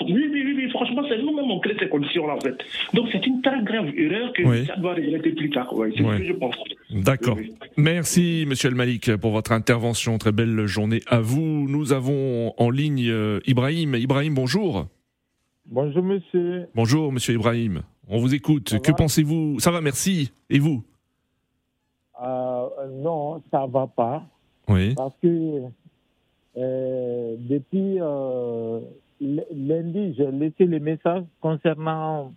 Oui, 0.00 0.28
oui, 0.30 0.42
oui, 0.44 0.54
oui, 0.56 0.70
franchement, 0.70 1.02
c'est 1.08 1.18
nous-mêmes, 1.18 1.50
on 1.50 1.60
crée 1.60 1.76
ces 1.78 1.88
conditions-là, 1.88 2.34
en 2.34 2.40
fait. 2.40 2.56
Donc, 2.94 3.08
c'est 3.12 3.26
une 3.26 3.42
très 3.42 3.62
grave 3.62 3.88
erreur 3.96 4.32
que 4.32 4.64
ça 4.64 4.76
doit 4.76 4.94
regretter 4.94 5.30
plus 5.32 5.50
tard. 5.50 5.72
c'est 5.96 6.02
ce 6.02 6.18
que 6.18 6.24
je 6.24 6.32
pense. 6.34 6.54
D'accord. 6.90 7.36
Merci, 7.76 8.44
monsieur 8.48 8.68
El 8.68 8.74
Malik, 8.74 9.16
pour 9.16 9.30
votre 9.32 9.52
intervention. 9.52 10.18
Très 10.18 10.32
belle 10.32 10.66
journée 10.66 11.00
à 11.06 11.20
vous. 11.20 11.66
Nous 11.68 11.92
avons 11.92 12.52
en 12.58 12.70
ligne 12.70 13.08
euh, 13.08 13.40
Ibrahim. 13.46 13.94
Ibrahim, 13.94 14.34
bonjour. 14.34 14.86
Bonjour. 15.66 16.02
monsieur. 16.02 16.66
Bonjour 16.74 17.12
monsieur 17.12 17.34
Ibrahim. 17.34 17.82
On 18.08 18.18
vous 18.18 18.34
écoute. 18.34 18.80
que 18.82 18.92
pensez-vous? 18.92 19.60
Ça 19.60 19.70
va, 19.70 19.80
merci. 19.80 20.32
Et 20.48 20.58
vous? 20.58 20.82
Euh, 22.22 22.66
Non, 23.02 23.40
ça 23.50 23.66
va 23.66 23.86
pas. 23.86 24.24
Oui. 24.68 24.94
Parce 24.94 25.14
que 25.22 25.62
euh, 26.56 27.36
depuis 27.38 27.98
euh, 28.00 28.80
lundi, 29.20 30.14
j'ai 30.16 30.30
laissé 30.30 30.66
les 30.66 30.80
messages 30.80 31.24
concernant 31.40 32.32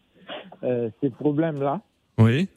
ces 0.61 1.09
problèmes-là. 1.19 1.81
Oui. 2.19 2.47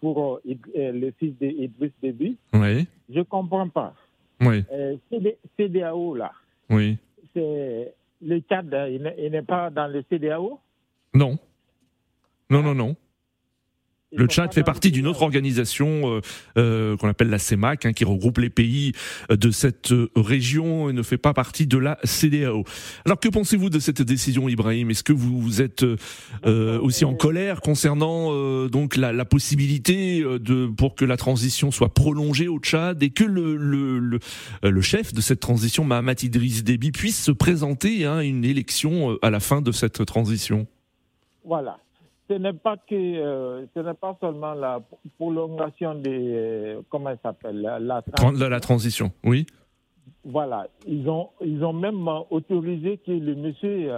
pour 0.00 0.40
le 0.44 1.10
fils 1.18 1.34
d'Idriss 1.38 1.92
Déby. 2.02 2.36
Oui. 2.54 2.86
Je 3.08 3.20
comprends 3.20 3.68
pas. 3.68 3.94
Oui. 4.40 4.64
CDAO, 5.58 6.14
là. 6.14 6.32
Oui 6.70 6.96
c'est 7.34 7.94
le 8.20 8.40
Tchad, 8.40 8.74
il 8.90 9.30
n'est 9.30 9.42
pas 9.42 9.70
dans 9.70 9.86
le 9.86 10.02
CDAO 10.08 10.60
Non. 11.14 11.38
Non, 12.50 12.62
non, 12.62 12.74
non. 12.74 12.96
Le 14.14 14.26
Tchad 14.26 14.52
fait 14.52 14.62
partie 14.62 14.90
d'une 14.90 15.06
autre 15.06 15.22
organisation 15.22 16.16
euh, 16.16 16.20
euh, 16.58 16.96
qu'on 16.98 17.08
appelle 17.08 17.30
la 17.30 17.38
CEMAC, 17.38 17.86
hein, 17.86 17.92
qui 17.92 18.04
regroupe 18.04 18.38
les 18.38 18.50
pays 18.50 18.92
euh, 19.30 19.36
de 19.36 19.50
cette 19.50 19.92
région 20.14 20.90
et 20.90 20.92
ne 20.92 21.02
fait 21.02 21.16
pas 21.16 21.32
partie 21.32 21.66
de 21.66 21.78
la 21.78 21.98
CDAO. 22.04 22.64
Alors 23.06 23.18
que 23.18 23.28
pensez-vous 23.28 23.70
de 23.70 23.78
cette 23.78 24.02
décision, 24.02 24.48
Ibrahim? 24.48 24.90
Est-ce 24.90 25.02
que 25.02 25.14
vous, 25.14 25.62
êtes 25.62 25.84
aussi 26.44 27.04
en 27.04 27.14
colère 27.14 27.60
concernant 27.60 28.66
donc 28.68 28.96
la, 28.96 29.24
possibilité 29.24 30.22
de 30.22 30.66
pour 30.66 30.94
que 30.94 31.04
la 31.04 31.16
transition 31.16 31.70
soit 31.70 31.94
prolongée 31.94 32.48
au 32.48 32.58
Tchad 32.58 33.02
et 33.02 33.10
que 33.10 33.24
le, 33.24 33.56
le, 33.56 34.18
le, 34.62 34.80
chef 34.80 35.12
de 35.12 35.20
cette 35.20 35.40
transition, 35.40 35.84
Mahamat 35.84 36.22
Idriss 36.22 36.64
Déby, 36.64 36.92
puisse 36.92 37.22
se 37.22 37.32
présenter 37.32 38.04
à 38.04 38.14
hein, 38.14 38.20
une 38.20 38.44
élection 38.44 39.16
à 39.22 39.30
la 39.30 39.40
fin 39.40 39.62
de 39.62 39.72
cette 39.72 40.04
transition? 40.04 40.66
Voilà 41.44 41.81
ce 42.32 42.38
n'est 42.38 42.52
pas 42.54 42.76
que 42.76 42.94
euh, 42.94 43.66
ce 43.74 43.80
n'est 43.80 43.94
pas 43.94 44.16
seulement 44.20 44.54
la 44.54 44.80
prolongation 45.18 45.94
des 45.94 46.78
comment 46.88 47.10
ça 47.10 47.18
s'appelle 47.24 47.60
la, 47.60 47.78
la, 47.78 48.02
la, 48.48 48.60
transition, 48.60 49.12
oui. 49.24 49.46
Voilà, 50.24 50.66
ils 50.86 51.08
ont 51.08 51.28
ils 51.44 51.62
ont 51.62 51.72
même 51.74 52.08
autorisé 52.30 52.98
que 52.98 53.12
le 53.12 53.34
monsieur 53.34 53.90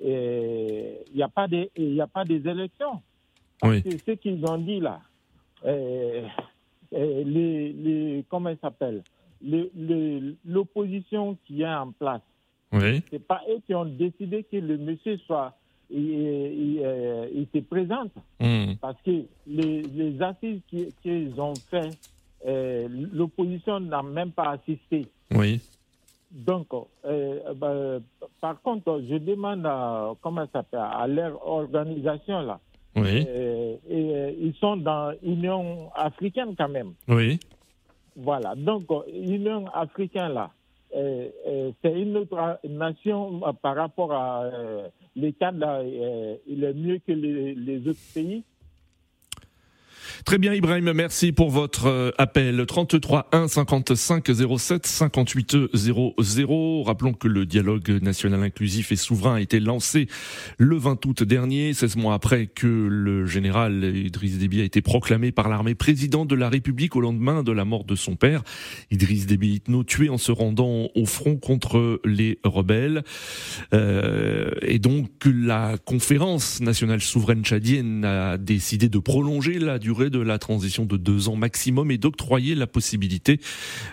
il 0.00 1.14
n'y 1.14 1.22
a 1.22 1.28
pas 1.28 1.48
des 1.48 1.70
il 1.76 1.98
a 2.00 2.06
pas 2.06 2.24
des 2.24 2.46
élections. 2.46 3.00
Oui. 3.62 3.82
C'est 3.86 4.04
ce 4.04 4.10
qu'ils 4.12 4.44
ont 4.44 4.58
dit 4.58 4.80
là. 4.80 5.00
les, 5.64 7.72
les 7.72 8.24
comment 8.28 8.50
il 8.50 8.58
s'appelle 8.58 9.02
l'opposition 10.44 11.38
qui 11.46 11.62
est 11.62 11.74
en 11.74 11.92
place. 11.92 12.20
Oui. 12.72 13.02
C'est 13.10 13.26
pas 13.26 13.42
eux 13.50 13.60
qui 13.66 13.74
ont 13.74 13.84
décidé 13.84 14.44
que 14.44 14.56
le 14.56 14.78
monsieur 14.78 15.16
soit 15.26 15.54
il 15.92 17.46
se 17.54 17.58
présente. 17.60 18.12
Hmm. 18.40 18.74
Parce 18.80 19.00
que 19.04 19.24
les, 19.46 19.82
les 19.82 20.22
assises 20.22 20.60
qu'ils 21.02 21.40
ont 21.40 21.54
fait, 21.70 21.90
euh, 22.46 22.88
l'opposition 23.12 23.80
n'a 23.80 24.02
même 24.02 24.32
pas 24.32 24.50
assisté. 24.52 25.06
Oui. 25.34 25.60
Donc, 26.30 26.68
euh, 27.04 27.54
bah, 27.54 27.98
par 28.40 28.60
contre, 28.62 29.02
je 29.08 29.16
demande 29.16 29.66
à, 29.66 30.12
comment 30.22 30.46
ça 30.46 30.60
s'appelle, 30.60 30.80
à 30.80 31.06
leur 31.06 31.46
organisation 31.46 32.40
là. 32.40 32.58
Oui. 32.96 33.24
Euh, 33.28 33.76
et, 33.88 34.36
ils 34.40 34.54
sont 34.54 34.76
dans 34.76 35.14
l'Union 35.22 35.90
africaine 35.94 36.54
quand 36.56 36.68
même. 36.68 36.94
Oui. 37.08 37.38
Voilà. 38.16 38.54
Donc, 38.54 38.84
l'Union 39.12 39.66
africaine 39.68 40.32
là, 40.32 40.44
euh, 40.44 40.48
euh, 40.48 40.61
c'est 40.92 42.00
une 42.00 42.16
autre 42.16 42.60
nation 42.68 43.40
euh, 43.46 43.52
par 43.52 43.76
rapport 43.76 44.12
à 44.12 44.44
euh, 44.44 44.88
l'État, 45.16 45.52
il 46.46 46.64
est 46.64 46.74
mieux 46.74 46.98
que 46.98 47.12
les, 47.12 47.54
les 47.54 47.88
autres 47.88 47.98
pays. 48.14 48.44
Très 50.24 50.38
bien 50.38 50.54
Ibrahim, 50.54 50.92
merci 50.92 51.32
pour 51.32 51.50
votre 51.50 51.86
euh, 51.86 52.10
appel 52.18 52.64
33 52.66 53.28
1 53.32 53.48
55 53.48 54.30
07 54.58 54.86
58 54.86 55.56
00. 55.74 56.82
Rappelons 56.82 57.12
que 57.12 57.28
le 57.28 57.46
dialogue 57.46 57.98
national 58.02 58.42
inclusif 58.42 58.92
et 58.92 58.96
souverain 58.96 59.36
a 59.36 59.40
été 59.40 59.60
lancé 59.60 60.06
le 60.58 60.76
20 60.76 61.04
août 61.06 61.22
dernier, 61.22 61.74
16 61.74 61.96
mois 61.96 62.14
après 62.14 62.46
que 62.46 62.66
le 62.66 63.26
général 63.26 63.84
Idriss 63.96 64.38
Déby 64.38 64.60
a 64.60 64.64
été 64.64 64.82
proclamé 64.82 65.32
par 65.32 65.48
l'armée 65.48 65.74
président 65.74 66.24
de 66.24 66.34
la 66.34 66.48
République 66.48 66.96
au 66.96 67.00
lendemain 67.00 67.42
de 67.42 67.52
la 67.52 67.64
mort 67.64 67.84
de 67.84 67.94
son 67.94 68.16
père. 68.16 68.42
Idriss 68.90 69.26
Déby 69.26 69.54
Itno 69.54 69.84
tué 69.84 70.08
en 70.08 70.18
se 70.18 70.32
rendant 70.32 70.88
au 70.94 71.06
front 71.06 71.36
contre 71.36 72.00
les 72.04 72.38
rebelles. 72.44 73.02
Euh, 73.74 74.50
et 74.62 74.78
donc 74.78 75.10
la 75.24 75.76
conférence 75.84 76.60
nationale 76.60 77.00
souveraine 77.00 77.44
tchadienne 77.44 78.04
a 78.04 78.38
décidé 78.38 78.88
de 78.88 78.98
prolonger 78.98 79.58
la 79.58 79.78
durée 79.78 80.01
de 80.10 80.20
la 80.20 80.38
transition 80.38 80.84
de 80.84 80.96
deux 80.96 81.28
ans 81.28 81.36
maximum 81.36 81.90
et 81.90 81.98
d'octroyer 81.98 82.54
la 82.54 82.66
possibilité 82.66 83.40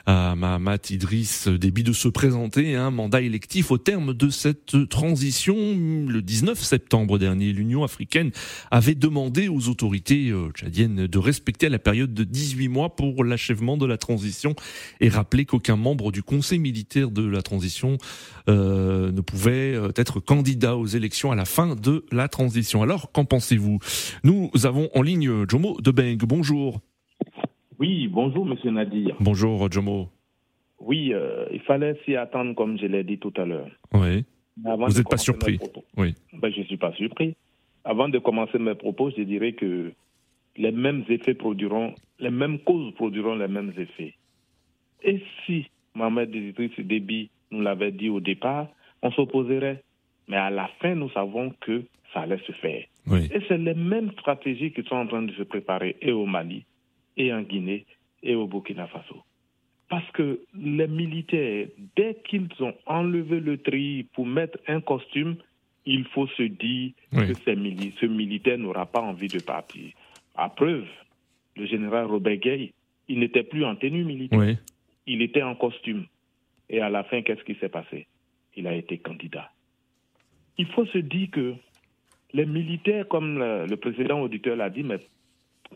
à 0.06 0.36
Mahamat 0.36 0.78
Idriss 0.90 1.48
Déby 1.48 1.84
de 1.84 1.94
se 1.94 2.08
présenter 2.08 2.76
à 2.76 2.86
un 2.86 2.92
mandat 2.92 3.22
électif 3.22 3.72
au 3.72 3.78
terme 3.78 4.14
de 4.14 4.30
cette 4.30 4.90
transition. 4.90 5.56
Le 5.56 6.22
19 6.22 6.62
septembre 6.62 7.18
dernier, 7.18 7.54
l'Union 7.54 7.84
africaine 7.84 8.32
avait 8.72 8.96
demandé 8.96 9.48
aux 9.48 9.70
autorités 9.70 10.30
euh, 10.30 10.50
tchadiennes 10.52 11.08
de 11.08 11.18
respecter 11.18 11.70
la 11.70 11.80
période 11.80 12.14
de 12.14 12.24
18 12.24 12.68
mois 12.68 12.96
pour 12.96 13.24
l'achèvement 13.24 13.78
de 13.78 13.86
la 13.86 13.98
transition 13.98 14.56
et 15.00 15.10
rappeler 15.10 15.46
qu'aucun 15.46 15.76
membre 15.76 16.12
du 16.12 16.24
conseil 16.24 16.60
militaire 16.60 17.12
de 17.12 17.26
la 17.26 17.42
transition 17.42 17.98
euh, 18.48 19.12
ne 19.12 19.22
pouvait 19.22 19.76
euh, 19.76 19.92
être 19.96 20.20
candidat 20.20 20.76
aux 20.76 20.88
élections 20.88 21.32
à 21.32 21.36
la 21.36 21.46
fin 21.46 21.76
de 21.76 22.06
la 22.12 22.28
transition. 22.28 22.82
Alors, 22.82 23.12
qu'en 23.12 23.26
pensez-vous? 23.26 23.80
Nous 24.24 24.52
avons 24.64 24.90
en 24.96 25.02
ligne 25.02 25.46
Jomo 25.48 25.78
de 25.82 25.92
bonjour. 26.24 26.80
Oui, 27.80 28.08
bonjour 28.08 28.46
Monsieur 28.46 28.72
Nadir. 28.72 29.16
Bonjour 29.20 29.72
Jomo. 29.72 30.10
Oui, 30.80 31.14
euh, 31.14 31.46
il 31.52 31.60
fallait 31.62 32.00
s'y 32.06 32.16
attendre 32.16 32.56
comme 32.56 32.78
je 32.78 32.86
l'ai 32.86 33.04
dit 33.04 33.18
tout 33.18 33.34
à 33.38 33.46
l'heure. 33.46 33.70
Oui. 33.94 34.26
Vous 34.58 34.88
n'êtes 34.88 35.10
pas 35.10 35.18
surpris 35.18 35.60
Oui. 35.98 36.16
Ben, 36.34 36.52
je 36.52 36.60
ne 36.60 36.66
suis 36.66 36.78
pas 36.78 36.94
surpris. 36.94 37.36
Avant 37.86 38.10
de 38.10 38.20
commencer 38.20 38.60
mes 38.60 38.76
propos, 38.76 39.10
je 39.16 39.22
dirais 39.24 39.54
que 39.54 39.92
les 40.58 40.72
mêmes 40.72 41.06
effets 41.10 41.34
produiront, 41.34 41.96
les 42.20 42.30
mêmes 42.30 42.60
causes 42.60 42.94
produiront 42.96 43.36
les 43.36 43.48
mêmes 43.48 43.74
effets. 43.78 44.16
Et 45.04 45.22
si 45.46 45.70
Mohamed 45.96 46.34
Idriss 46.34 46.78
Déby 46.80 47.30
nous 47.52 47.62
l'avait 47.62 47.92
dit 47.92 48.10
au 48.10 48.20
départ, 48.20 48.68
on 49.02 49.12
s'opposerait. 49.12 49.84
Mais 50.28 50.38
à 50.38 50.50
la 50.50 50.70
fin, 50.82 50.96
nous 50.96 51.10
savons 51.12 51.52
que 51.62 51.84
ça 52.14 52.22
allait 52.22 52.42
se 52.46 52.52
faire. 52.52 52.84
Et 53.08 53.42
c'est 53.48 53.58
les 53.58 53.74
mêmes 53.74 54.12
stratégies 54.12 54.72
qui 54.72 54.84
sont 54.84 54.96
en 54.96 55.08
train 55.08 55.24
de 55.24 55.34
se 55.34 55.44
préparer 55.44 55.98
et 56.02 56.12
au 56.12 56.26
Mali, 56.26 56.66
et 57.18 57.34
en 57.34 57.42
Guinée, 57.42 57.86
et 58.22 58.36
au 58.36 58.48
Burkina 58.48 58.88
Faso. 58.88 59.24
Parce 59.88 60.10
que 60.12 60.42
les 60.54 60.88
militaires, 60.88 61.68
dès 61.96 62.18
qu'ils 62.24 62.48
ont 62.60 62.76
enlevé 62.86 63.40
le 63.40 63.58
tri 63.58 64.06
pour 64.14 64.28
mettre 64.28 64.60
un 64.68 64.82
costume, 64.82 65.38
il 65.86 66.06
faut 66.06 66.28
se 66.28 66.44
dire 66.44 66.92
que 67.12 67.34
ce 67.34 68.06
militaire 68.06 68.60
n'aura 68.60 68.86
pas 68.86 69.02
envie 69.02 69.30
de 69.30 69.40
partir. 69.40 69.92
À 70.36 70.50
preuve, 70.50 70.86
le 71.56 71.66
général 71.66 72.06
Robert 72.06 72.38
Gay, 72.38 72.74
il 73.08 73.20
n'était 73.20 73.44
plus 73.44 73.66
en 73.66 73.76
tenue 73.76 74.04
militaire. 74.04 74.58
Il 75.08 75.24
était 75.24 75.42
en 75.42 75.56
costume. 75.56 76.06
Et 76.70 76.82
à 76.82 76.90
la 76.90 77.04
fin, 77.04 77.24
qu'est-ce 77.24 77.44
qui 77.44 77.56
s'est 77.56 77.70
passé? 77.70 78.06
Il 78.56 78.68
a 78.68 78.76
été 78.76 79.00
candidat. 79.00 79.52
Il 80.60 80.68
faut 80.68 80.86
se 80.86 81.00
dire 81.00 81.32
que 81.32 81.56
les 82.34 82.46
militaires, 82.46 83.08
comme 83.08 83.40
le, 83.40 83.76
président 83.76 84.22
auditeur 84.22 84.56
l'a 84.56 84.70
dit, 84.70 84.84
mais 84.84 85.00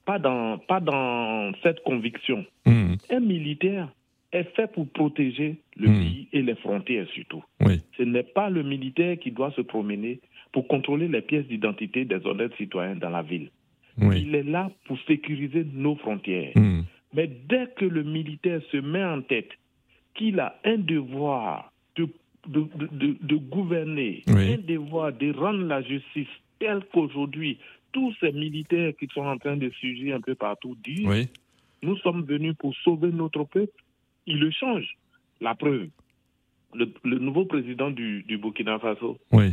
pas 0.06 0.20
dans, 0.20 0.58
pas 0.58 0.80
dans 0.80 1.52
cette 1.64 1.84
conviction. 1.84 2.46
Mmh. 2.66 2.96
Un 3.10 3.20
militaire 3.20 3.90
est 4.32 4.56
fait 4.56 4.72
pour 4.72 4.88
protéger 4.90 5.58
le 5.78 5.90
Mmh. 5.90 6.00
pays 6.00 6.28
et 6.34 6.42
les 6.42 6.56
frontières 6.56 7.08
surtout. 7.14 7.44
Oui. 7.62 7.82
Ce 7.98 8.04
n'est 8.04 8.24
pas 8.24 8.50
le 8.50 8.64
militaire 8.64 9.18
qui 9.20 9.32
doit 9.32 9.52
se 9.52 9.62
promener 9.62 10.20
pour 10.52 10.68
contrôler 10.68 11.08
les 11.08 11.22
pièces 11.22 11.48
d'identité 11.48 12.06
des 12.06 12.26
honnêtes 12.26 12.56
citoyens 12.58 12.96
dans 12.96 13.10
la 13.10 13.22
ville. 13.22 13.50
Oui. 14.00 14.24
Il 14.28 14.36
est 14.36 14.44
là 14.44 14.72
pour 14.86 14.98
sécuriser 15.08 15.66
nos 15.74 15.96
frontières. 15.96 16.52
Mmh. 16.56 16.82
Mais 17.14 17.30
dès 17.48 17.68
que 17.76 17.86
le 17.86 18.04
militaire 18.04 18.62
se 18.72 18.78
met 18.78 19.04
en 19.04 19.22
tête 19.22 19.52
qu'il 20.16 20.40
a 20.40 20.56
un 20.64 20.78
devoir 20.78 21.72
de, 21.96 22.08
de, 22.48 22.68
de, 22.92 23.18
de 23.22 23.36
gouverner, 23.36 24.24
Oui. 24.28 24.54
un 24.54 24.58
devoir 24.58 25.14
de 25.14 25.32
rendre 25.34 25.64
la 25.66 25.82
justice 25.82 26.28
telle 26.60 26.84
qu'aujourd'hui, 26.92 27.58
tous 27.92 28.14
ces 28.20 28.32
militaires 28.32 28.94
qui 29.00 29.08
sont 29.14 29.22
en 29.26 29.38
train 29.38 29.56
de 29.58 29.70
surgir 29.80 30.16
un 30.16 30.22
peu 30.22 30.36
partout 30.36 30.76
disent 30.84 31.06
Oui. 31.08 31.28
nous 31.82 31.98
sommes 31.98 32.24
venus 32.26 32.56
pour 32.58 32.76
sauver 32.84 33.12
notre 33.12 33.44
peuple, 33.46 33.72
il 34.26 34.40
le 34.40 34.52
change. 34.52 34.88
La 35.42 35.56
preuve, 35.56 35.90
le, 36.74 36.92
le 37.04 37.20
nouveau 37.20 37.46
président 37.46 37.92
du, 37.92 38.24
du 38.24 38.38
Burkina 38.38 38.80
Faso, 38.80 39.18
Oui. 39.32 39.52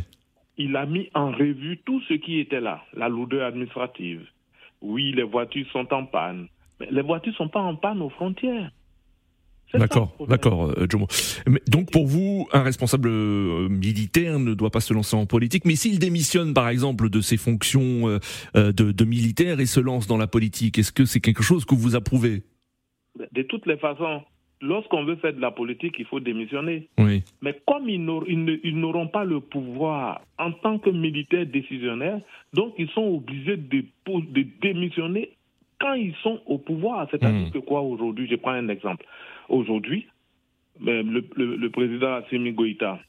il 0.57 0.75
a 0.75 0.85
mis 0.85 1.09
en 1.13 1.31
revue 1.31 1.77
tout 1.85 2.01
ce 2.07 2.13
qui 2.15 2.39
était 2.39 2.61
là, 2.61 2.83
la 2.93 3.09
lourdeur 3.09 3.45
administrative. 3.45 4.25
Oui, 4.81 5.11
les 5.13 5.23
voitures 5.23 5.69
sont 5.71 5.93
en 5.93 6.05
panne, 6.05 6.47
mais 6.79 6.87
les 6.91 7.01
voitures 7.03 7.31
ne 7.33 7.37
sont 7.37 7.47
pas 7.49 7.61
en 7.61 7.75
panne 7.75 8.01
aux 8.01 8.09
frontières. 8.09 8.71
D'accord, 9.73 10.15
d'accord, 10.27 10.71
euh, 10.71 10.85
Jomo. 10.89 11.07
Mais 11.47 11.61
donc 11.67 11.91
pour 11.91 12.05
vous, 12.05 12.47
un 12.51 12.61
responsable 12.61 13.09
euh, 13.09 13.69
militaire 13.69 14.39
ne 14.39 14.53
doit 14.53 14.69
pas 14.69 14.81
se 14.81 14.93
lancer 14.93 15.15
en 15.15 15.25
politique, 15.25 15.65
mais 15.65 15.75
s'il 15.75 15.99
démissionne 15.99 16.53
par 16.53 16.69
exemple 16.69 17.09
de 17.09 17.21
ses 17.21 17.37
fonctions 17.37 18.07
euh, 18.07 18.19
de, 18.55 18.91
de 18.91 19.05
militaire 19.05 19.59
et 19.59 19.65
se 19.65 19.79
lance 19.79 20.07
dans 20.07 20.17
la 20.17 20.27
politique, 20.27 20.77
est-ce 20.77 20.91
que 20.91 21.05
c'est 21.05 21.21
quelque 21.21 21.43
chose 21.43 21.65
que 21.65 21.75
vous 21.75 21.95
approuvez? 21.95 22.43
De 23.31 23.41
toutes 23.43 23.65
les 23.65 23.77
façons, 23.77 24.21
lorsqu'on 24.61 25.03
veut 25.03 25.17
faire 25.17 25.33
de 25.33 25.41
la 25.41 25.51
politique, 25.51 25.95
il 25.99 26.05
faut 26.05 26.19
démissionner. 26.19 26.89
Oui. 26.97 27.23
Mais 27.41 27.59
comme 27.67 27.89
ils 27.89 28.03
n'auront 28.03 29.07
pas 29.07 29.25
le 29.25 29.39
pouvoir 29.39 30.21
en 30.37 30.51
tant 30.51 30.79
que 30.79 30.89
militaires 30.89 31.45
décisionnaires, 31.45 32.21
donc 32.53 32.73
ils 32.77 32.89
sont 32.89 33.03
obligés 33.03 33.57
de, 33.57 33.83
de 34.07 34.45
démissionner 34.61 35.31
quand 35.81 35.93
ils 35.95 36.15
sont 36.23 36.39
au 36.45 36.57
pouvoir. 36.59 37.07
C'est-à-dire 37.11 37.47
Mm. 37.47 37.51
que 37.51 37.57
quoi 37.59 37.81
aujourd'hui 37.81 38.27
Je 38.29 38.35
prends 38.35 38.51
un 38.51 38.69
exemple. 38.69 39.05
Aujourd'hui, 39.49 40.05
ben, 40.79 41.05
le, 41.15 41.23
le- 41.35 41.55
le 41.57 41.69
président 41.69 42.13
Assimi 42.13 42.51
Goïta, 42.53 42.99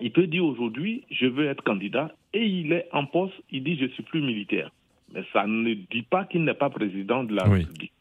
il 0.00 0.12
peut 0.12 0.26
dire 0.26 0.44
aujourd'hui, 0.44 1.04
je 1.10 1.26
veux 1.26 1.46
être 1.46 1.62
candidat, 1.64 2.12
et 2.32 2.44
il 2.46 2.72
est 2.72 2.86
en 2.92 3.04
poste, 3.06 3.34
il 3.50 3.62
dit, 3.64 3.76
je 3.76 3.86
suis 3.86 4.02
plus 4.02 4.20
militaire. 4.22 4.70
Mais 5.12 5.22
ça 5.32 5.46
ne 5.46 5.74
dit 5.74 6.02
pas 6.02 6.24
qu'il 6.24 6.44
n'est 6.44 6.54
pas 6.54 6.70
président 6.70 7.24
de 7.24 7.34
la 7.34 7.48
Oui. 7.48 7.58
République. 7.60 7.92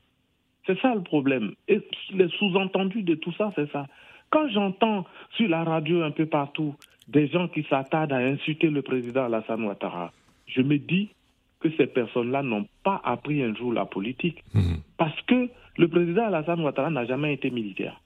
C'est 0.65 0.79
ça 0.81 0.95
le 0.95 1.01
problème. 1.03 1.53
Et 1.67 1.79
les 2.13 2.27
sous-entendus 2.39 3.03
de 3.03 3.15
tout 3.15 3.31
ça, 3.33 3.51
c'est 3.55 3.69
ça. 3.71 3.87
Quand 4.31 4.47
j'entends 4.49 5.05
sur 5.37 5.47
la 5.47 5.63
radio 5.63 6.01
un 6.03 6.11
peu 6.11 6.25
partout 6.25 6.75
des 7.07 7.27
gens 7.27 7.47
qui 7.47 7.63
s'attardent 7.69 8.13
à 8.13 8.17
insulter 8.17 8.69
le 8.71 8.81
président 8.81 9.25
Alassane 9.25 9.63
Ouattara, 9.63 10.11
je 10.47 10.61
me 10.61 10.77
dis 10.77 11.09
que 11.69 11.75
ces 11.77 11.87
personnes-là 11.87 12.43
n'ont 12.43 12.67
pas 12.83 13.01
appris 13.03 13.41
un 13.41 13.55
jour 13.55 13.73
la 13.73 13.85
politique. 13.85 14.43
Mhm. 14.53 14.77
Parce 14.97 15.19
que 15.23 15.49
le 15.77 15.87
président 15.87 16.25
Alassane 16.27 16.61
Ouattara 16.61 16.89
n'a 16.89 17.05
jamais 17.05 17.33
été 17.33 17.49
militaire. 17.49 17.99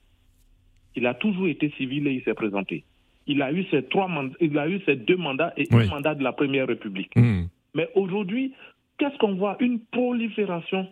Il 0.96 1.06
a 1.06 1.14
toujours 1.14 1.46
été 1.48 1.70
civil 1.76 2.06
et 2.08 2.12
il 2.14 2.22
s'est 2.24 2.34
présenté. 2.34 2.84
Il 3.26 3.42
a 3.42 3.52
eu 3.52 3.64
ses 3.70 3.82
trois 3.84 4.08
mandats, 4.08 4.34
il 4.40 4.58
a 4.58 4.68
eu 4.68 4.80
ses 4.86 4.96
deux 4.96 5.16
mandats 5.16 5.52
et 5.56 5.66
Oui. 5.72 5.84
un 5.84 5.88
mandat 5.90 6.14
de 6.14 6.24
la 6.24 6.32
Première 6.32 6.66
République. 6.66 7.14
Mhm. 7.16 7.48
Mais 7.74 7.88
aujourd'hui, 7.94 8.52
qu'est-ce 8.98 9.16
qu'on 9.18 9.34
voit? 9.34 9.56
Une 9.60 9.78
prolifération 9.80 10.88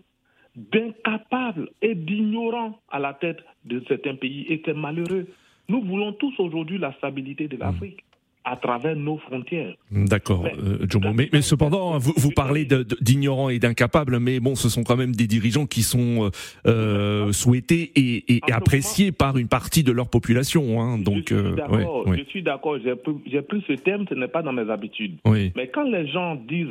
d'incapables 0.54 1.70
et 1.82 1.94
d'ignorants 1.94 2.78
à 2.90 2.98
la 2.98 3.14
tête 3.14 3.40
de 3.64 3.82
certains 3.88 4.14
pays 4.16 4.44
et 4.48 4.60
c'est 4.64 4.74
malheureux. 4.74 5.26
Nous 5.68 5.80
voulons 5.82 6.12
tous 6.12 6.34
aujourd'hui 6.38 6.78
la 6.78 6.92
stabilité 6.94 7.48
de 7.48 7.56
l'Afrique 7.56 8.00
à 8.50 8.56
travers 8.56 8.96
nos 8.96 9.18
frontières. 9.18 9.74
D'accord, 9.90 10.46
euh, 10.46 10.86
mais, 11.14 11.28
mais, 11.32 11.42
cependant, 11.42 11.98
vous, 11.98 12.14
vous 12.16 12.30
parlez 12.30 12.66
d'ignorants 13.00 13.50
et 13.50 13.58
d'incapables, 13.58 14.18
mais 14.18 14.40
bon, 14.40 14.54
ce 14.54 14.68
sont 14.68 14.84
quand 14.84 14.96
même 14.96 15.14
des 15.14 15.26
dirigeants 15.26 15.66
qui 15.66 15.82
sont 15.82 16.24
euh, 16.24 16.30
euh 16.66 17.32
souhaités 17.32 17.92
et, 17.94 18.36
et 18.36 18.40
appréciés 18.52 19.12
par 19.12 19.36
une 19.36 19.48
partie 19.48 19.82
de 19.82 19.92
leur 19.92 20.08
population. 20.08 20.80
Hein, 20.80 20.98
donc, 20.98 21.30
je 21.30 22.24
suis 22.28 22.42
d'accord, 22.42 22.78
j'ai 22.78 23.42
pris 23.42 23.64
ce 23.66 23.72
thème, 23.74 24.06
ce 24.08 24.14
n'est 24.14 24.28
pas 24.28 24.42
dans 24.42 24.52
mes 24.52 24.70
habitudes. 24.70 25.16
Mais 25.26 25.68
quand 25.72 25.84
les 25.84 26.08
gens 26.08 26.36
disent 26.36 26.68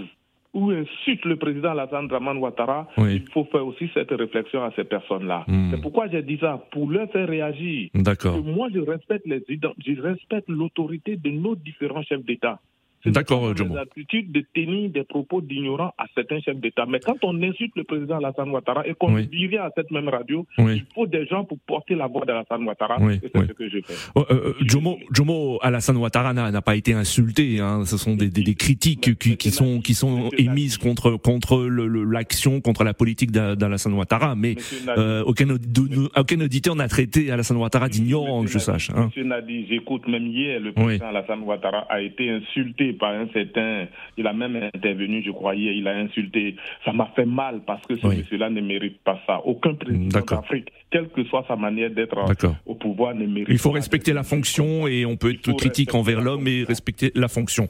ou 0.54 0.72
insulte 0.72 1.26
le 1.26 1.36
président 1.36 1.72
Alassane 1.72 2.08
Draman 2.08 2.38
Ouattara, 2.38 2.88
il 2.98 3.24
faut 3.32 3.46
faire 3.46 3.66
aussi 3.66 3.90
cette 3.94 4.12
réflexion 4.12 4.64
à 4.64 4.72
ces 4.76 4.84
personnes-là. 4.84 5.46
Hmm. 5.48 5.72
C'est 5.72 5.82
pourquoi 5.82 6.08
j'ai 6.08 6.24
dit 6.24 6.38
ça, 6.40 6.66
pour 6.72 6.90
leur 6.90 7.10
faire 7.12 7.28
réagir. 7.28 7.90
D'accord. 7.94 8.42
Moi, 8.44 8.70
je 8.74 8.80
respecte 8.80 9.26
les, 9.26 9.44
je 9.48 10.02
respecte 10.02 10.50
l'autorité 10.50 11.16
de 11.18 11.30
nos 11.30 11.56
différents 11.56 12.04
chefs 12.04 12.24
d'État. 12.26 12.60
D'accord, 13.06 13.56
Jomo. 13.56 13.76
l'habitude 13.76 14.32
de 14.32 14.44
tenir 14.54 14.90
des 14.90 15.04
propos 15.04 15.42
d'ignorants 15.42 15.94
à 15.98 16.06
certains 16.16 16.40
chefs 16.42 16.58
d'État. 16.58 16.86
Mais 16.88 17.00
quand 17.00 17.18
on 17.24 17.42
insulte 17.42 17.76
le 17.76 17.84
président 17.84 18.18
Alassane 18.18 18.50
Ouattara 18.50 18.88
et 18.88 18.94
qu'on 18.96 19.14
oui. 19.14 19.28
vient 19.32 19.64
à 19.64 19.72
cette 19.76 19.92
même 19.92 20.10
radio, 20.10 20.46
il 20.58 20.84
faut 20.94 21.08
des 21.08 21.26
gens 21.28 21.46
pour 21.46 21.58
porter 21.60 21.96
la 21.96 22.08
voix 22.08 22.26
d'Alassane 22.26 22.64
Ouattara. 22.64 22.98
Oui. 23.00 23.20
c'est 23.22 23.48
ce 23.48 23.54
que 23.54 23.70
je 23.70 23.80
fais. 23.82 23.94
Oh, 24.16 24.26
euh, 24.30 24.50
euh, 24.50 24.54
Jomo, 24.62 24.98
Jomo, 25.12 25.60
Alassane 25.62 25.98
Ouattara 25.98 26.34
n'a 26.34 26.62
pas 26.62 26.76
été 26.76 26.94
insulté. 26.94 27.60
Hein. 27.60 27.86
Ce 27.86 27.98
sont 27.98 28.16
des, 28.16 28.30
des, 28.30 28.44
des 28.44 28.56
critiques 28.56 29.18
qui, 29.18 29.38
qui, 29.38 29.52
sont, 29.52 29.80
qui 29.80 29.94
sont 29.94 30.30
émises 30.38 30.78
contre, 30.78 31.12
contre 31.18 31.66
l'action, 31.66 32.62
contre 32.62 32.84
la 32.84 32.94
politique 32.94 33.32
d'Alassane 33.32 33.94
Ouattara. 33.94 34.36
Mais 34.36 34.56
euh, 34.98 35.24
aucun, 35.26 35.48
aucun 35.50 36.42
auditeur 36.42 36.76
n'a 36.76 36.88
traité 36.88 37.32
Alassane 37.32 37.58
Ouattara 37.58 37.90
d'ignorant, 37.90 38.44
que 38.44 38.50
je 38.50 38.60
sache. 38.60 38.90
Hein. 38.90 39.06
Monsieur 39.06 39.24
Nadi, 39.24 39.68
j'écoute 39.68 40.08
même 40.08 40.28
hier, 40.28 40.60
le 40.60 40.74
président 40.74 41.08
Alassane 41.08 41.42
Ouattara 41.44 41.86
a 41.90 42.02
été 42.02 42.30
insulté 42.30 42.94
par 42.98 43.12
un 43.14 43.28
certain, 43.34 43.88
il 44.18 44.28
a 44.28 44.34
même 44.34 44.56
intervenu, 44.74 45.24
je 45.26 45.32
croyais, 45.32 45.76
il 45.76 45.88
a 45.88 45.96
insulté. 45.96 46.56
Ça 46.86 46.94
m'a 46.94 47.12
fait 47.16 47.26
mal 47.26 47.62
parce 47.66 47.86
que 47.86 47.96
ce 47.96 48.08
monsieur-là 48.08 48.50
ne 48.50 48.62
mérite 48.62 49.00
pas 49.04 49.20
ça. 49.26 49.42
Aucun 49.46 49.74
président 49.74 50.20
d'Afrique, 50.22 50.72
quelle 50.92 51.10
que 51.10 51.24
soit 51.26 51.46
sa 51.48 51.56
manière 51.56 51.92
d'être 51.92 52.18
au 52.66 52.76
pouvoir, 52.76 53.16
ne 53.16 53.26
mérite. 53.26 53.50
Il 53.50 53.60
faut 53.60 53.72
respecter 53.72 54.14
la 54.14 54.24
fonction 54.24 54.88
et 54.88 55.06
on 55.06 55.16
peut 55.16 55.32
être 55.32 55.52
critique 55.54 55.94
envers 55.96 56.22
l'homme 56.22 56.48
et 56.48 56.64
respecter 56.64 57.12
la 57.16 57.28
fonction. 57.28 57.68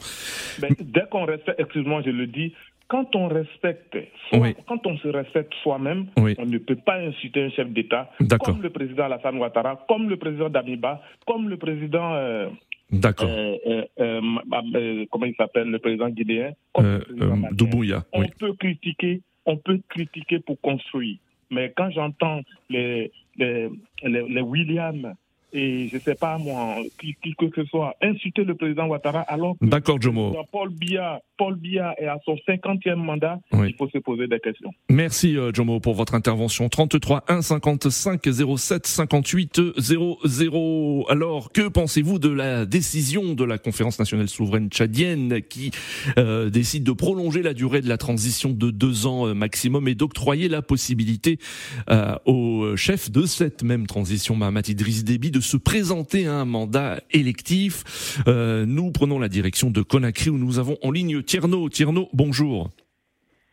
Ben, 0.60 0.70
dès 0.80 1.04
qu'on 1.10 1.26
respecte, 1.26 1.60
excuse-moi, 1.60 2.02
je 2.06 2.12
le 2.12 2.28
dis, 2.28 2.54
quand 2.88 3.16
on 3.16 3.28
respecte, 3.28 3.98
quand 4.32 4.88
on 4.88 4.98
se 4.98 5.08
respecte 5.10 5.54
soi-même, 5.62 6.08
on 6.16 6.46
ne 6.46 6.58
peut 6.58 6.76
pas 6.78 6.98
insulter 7.00 7.44
un 7.44 7.50
chef 7.50 7.70
d'État 7.70 8.10
comme 8.44 8.62
le 8.62 8.70
président 8.70 9.06
Alassane 9.06 9.38
Ouattara, 9.38 9.84
comme 9.88 10.10
le 10.10 10.18
président 10.18 10.50
Damiba, 10.50 11.02
comme 11.26 11.50
le 11.50 11.58
président 11.58 12.14
euh, 12.14 12.48
D'accord. 12.92 13.30
Euh, 13.30 13.58
euh, 14.00 14.22
euh, 14.74 15.06
comment 15.12 15.26
il 15.26 15.36
s'appelle, 15.36 15.70
le 15.70 15.80
président 15.80 16.10
guinéen? 16.10 16.54
Doubouya. 17.52 18.06
On 18.14 18.26
peut 18.40 18.54
critiquer, 18.54 19.22
on 19.46 19.58
peut 19.58 19.80
critiquer 19.90 20.40
pour 20.40 20.60
construire. 20.62 21.18
Mais 21.52 21.74
quand 21.76 21.90
j'entends 21.92 22.42
les, 22.70 23.12
les, 23.38 23.70
les, 24.04 24.28
les 24.28 24.42
Williams 24.42 25.14
et 25.54 25.88
je 25.92 25.98
sais 25.98 26.16
pas 26.16 26.38
moi, 26.38 26.76
qui, 27.00 27.16
que 27.36 27.46
ce 27.56 27.64
soit, 27.66 27.96
insulter 28.02 28.44
le 28.44 28.56
président 28.56 28.88
Ouattara 28.88 29.22
alors 29.22 29.56
que 29.60 29.66
D'accord, 29.66 30.02
Jomo. 30.02 30.36
Paul 30.52 30.70
Biya, 30.70 31.22
Paul 31.38 31.56
Biya 31.56 31.96
est 31.98 32.08
à 32.08 32.18
son 32.26 32.36
50e 32.48 32.96
mandat, 32.96 33.40
il 33.54 33.76
faut 33.78 33.90
se 33.90 33.98
poser 34.00 34.28
des 34.28 34.40
questions. 34.40 34.72
Merci 34.90 35.38
euh, 35.38 35.52
Jomo 35.54 35.80
pour 35.80 35.94
votre 35.94 36.16
intervention. 36.16 36.70
33 36.70 37.24
1 37.28 37.42
55 37.42 38.22
07 38.58 38.88
58 38.88 39.62
00. 39.78 41.06
Alors, 41.10 41.52
que 41.52 41.68
pensez-vous 41.68 42.20
de 42.20 42.30
la 42.30 42.66
décision 42.66 43.34
de 43.34 43.44
la 43.44 43.58
conférence 43.58 44.00
nationale 44.00 44.30
souveraine 44.30 44.70
tchadienne 44.70 45.42
qui 45.42 45.72
euh, 46.18 46.50
décide 46.50 46.84
de 46.84 46.92
prolonger 46.92 47.42
la 47.42 47.54
durée 47.54 47.82
de 47.82 47.90
la 47.90 47.98
transition 47.98 48.52
de 48.52 48.72
deux 48.72 49.06
ans 49.06 49.28
euh, 49.28 49.34
maximum 49.34 49.88
et 49.88 49.96
d'octroyer 49.96 50.48
la 50.50 50.62
possibilité 50.62 51.40
euh, 51.90 52.16
au 52.26 52.76
chef 52.76 53.12
de 53.12 53.26
cette 53.26 53.64
même 53.64 53.88
transition, 53.88 54.36
Mahamat 54.36 54.62
Idriss 54.68 55.04
Déby, 55.04 55.32
de 55.38 55.44
se 55.44 55.58
présenter 55.58 56.26
à 56.26 56.34
un 56.34 56.46
mandat 56.46 57.00
électif. 57.12 58.24
Euh, 58.28 58.66
nous 58.66 58.92
prenons 58.92 59.20
la 59.20 59.30
direction 59.30 59.70
de 59.70 59.84
Conakry 59.84 60.32
où 60.32 60.38
nous 60.38 60.58
avons 60.58 60.78
en 60.82 60.90
ligne 60.92 61.22
Tierno. 61.22 61.70
Tierno, 61.70 62.10
bonjour. 62.14 62.72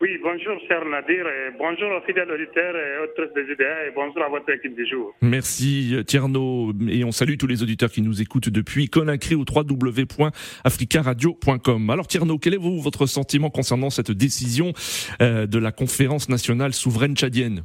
Oui, 0.01 0.09
bonjour 0.21 0.59
cher 0.67 0.83
Nadir, 0.83 1.25
et 1.25 1.51
bonjour 1.57 1.89
aux 1.89 2.01
fidèles 2.05 2.29
auditeurs 2.29 2.75
et 2.75 2.97
autres 3.03 3.31
des 3.33 3.43
IDA 3.53 3.85
et 3.87 3.91
bonjour 3.95 4.21
à 4.23 4.29
votre 4.29 4.51
équipe 4.51 4.75
du 4.75 4.85
jour. 4.85 5.15
Merci 5.21 5.95
Tierno 6.05 6.73
et 6.89 7.05
on 7.05 7.11
salue 7.11 7.37
tous 7.39 7.47
les 7.47 7.63
auditeurs 7.63 7.89
qui 7.89 8.01
nous 8.01 8.21
écoutent 8.21 8.49
depuis 8.49 8.89
Conakry 8.89 9.35
au 9.35 9.45
www.africaradio.com. 9.47 11.89
Alors 11.89 12.07
Tierno, 12.07 12.37
quel 12.37 12.55
est 12.55 12.59
votre 12.59 13.05
sentiment 13.05 13.49
concernant 13.49 13.89
cette 13.89 14.11
décision 14.11 14.73
euh, 15.21 15.47
de 15.47 15.59
la 15.59 15.71
conférence 15.71 16.27
nationale 16.29 16.73
souveraine 16.73 17.15
tchadienne? 17.15 17.63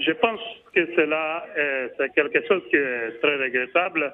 Je 0.00 0.10
pense 0.12 0.40
que 0.76 0.94
cela, 0.94 1.46
c'est 1.96 2.12
quelque 2.12 2.46
chose 2.46 2.62
qui 2.70 2.76
est 2.76 3.18
très 3.22 3.36
regrettable. 3.36 4.12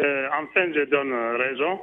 Euh, 0.00 0.28
enfin, 0.32 0.72
je 0.74 0.84
donne 0.84 1.12
raison 1.36 1.80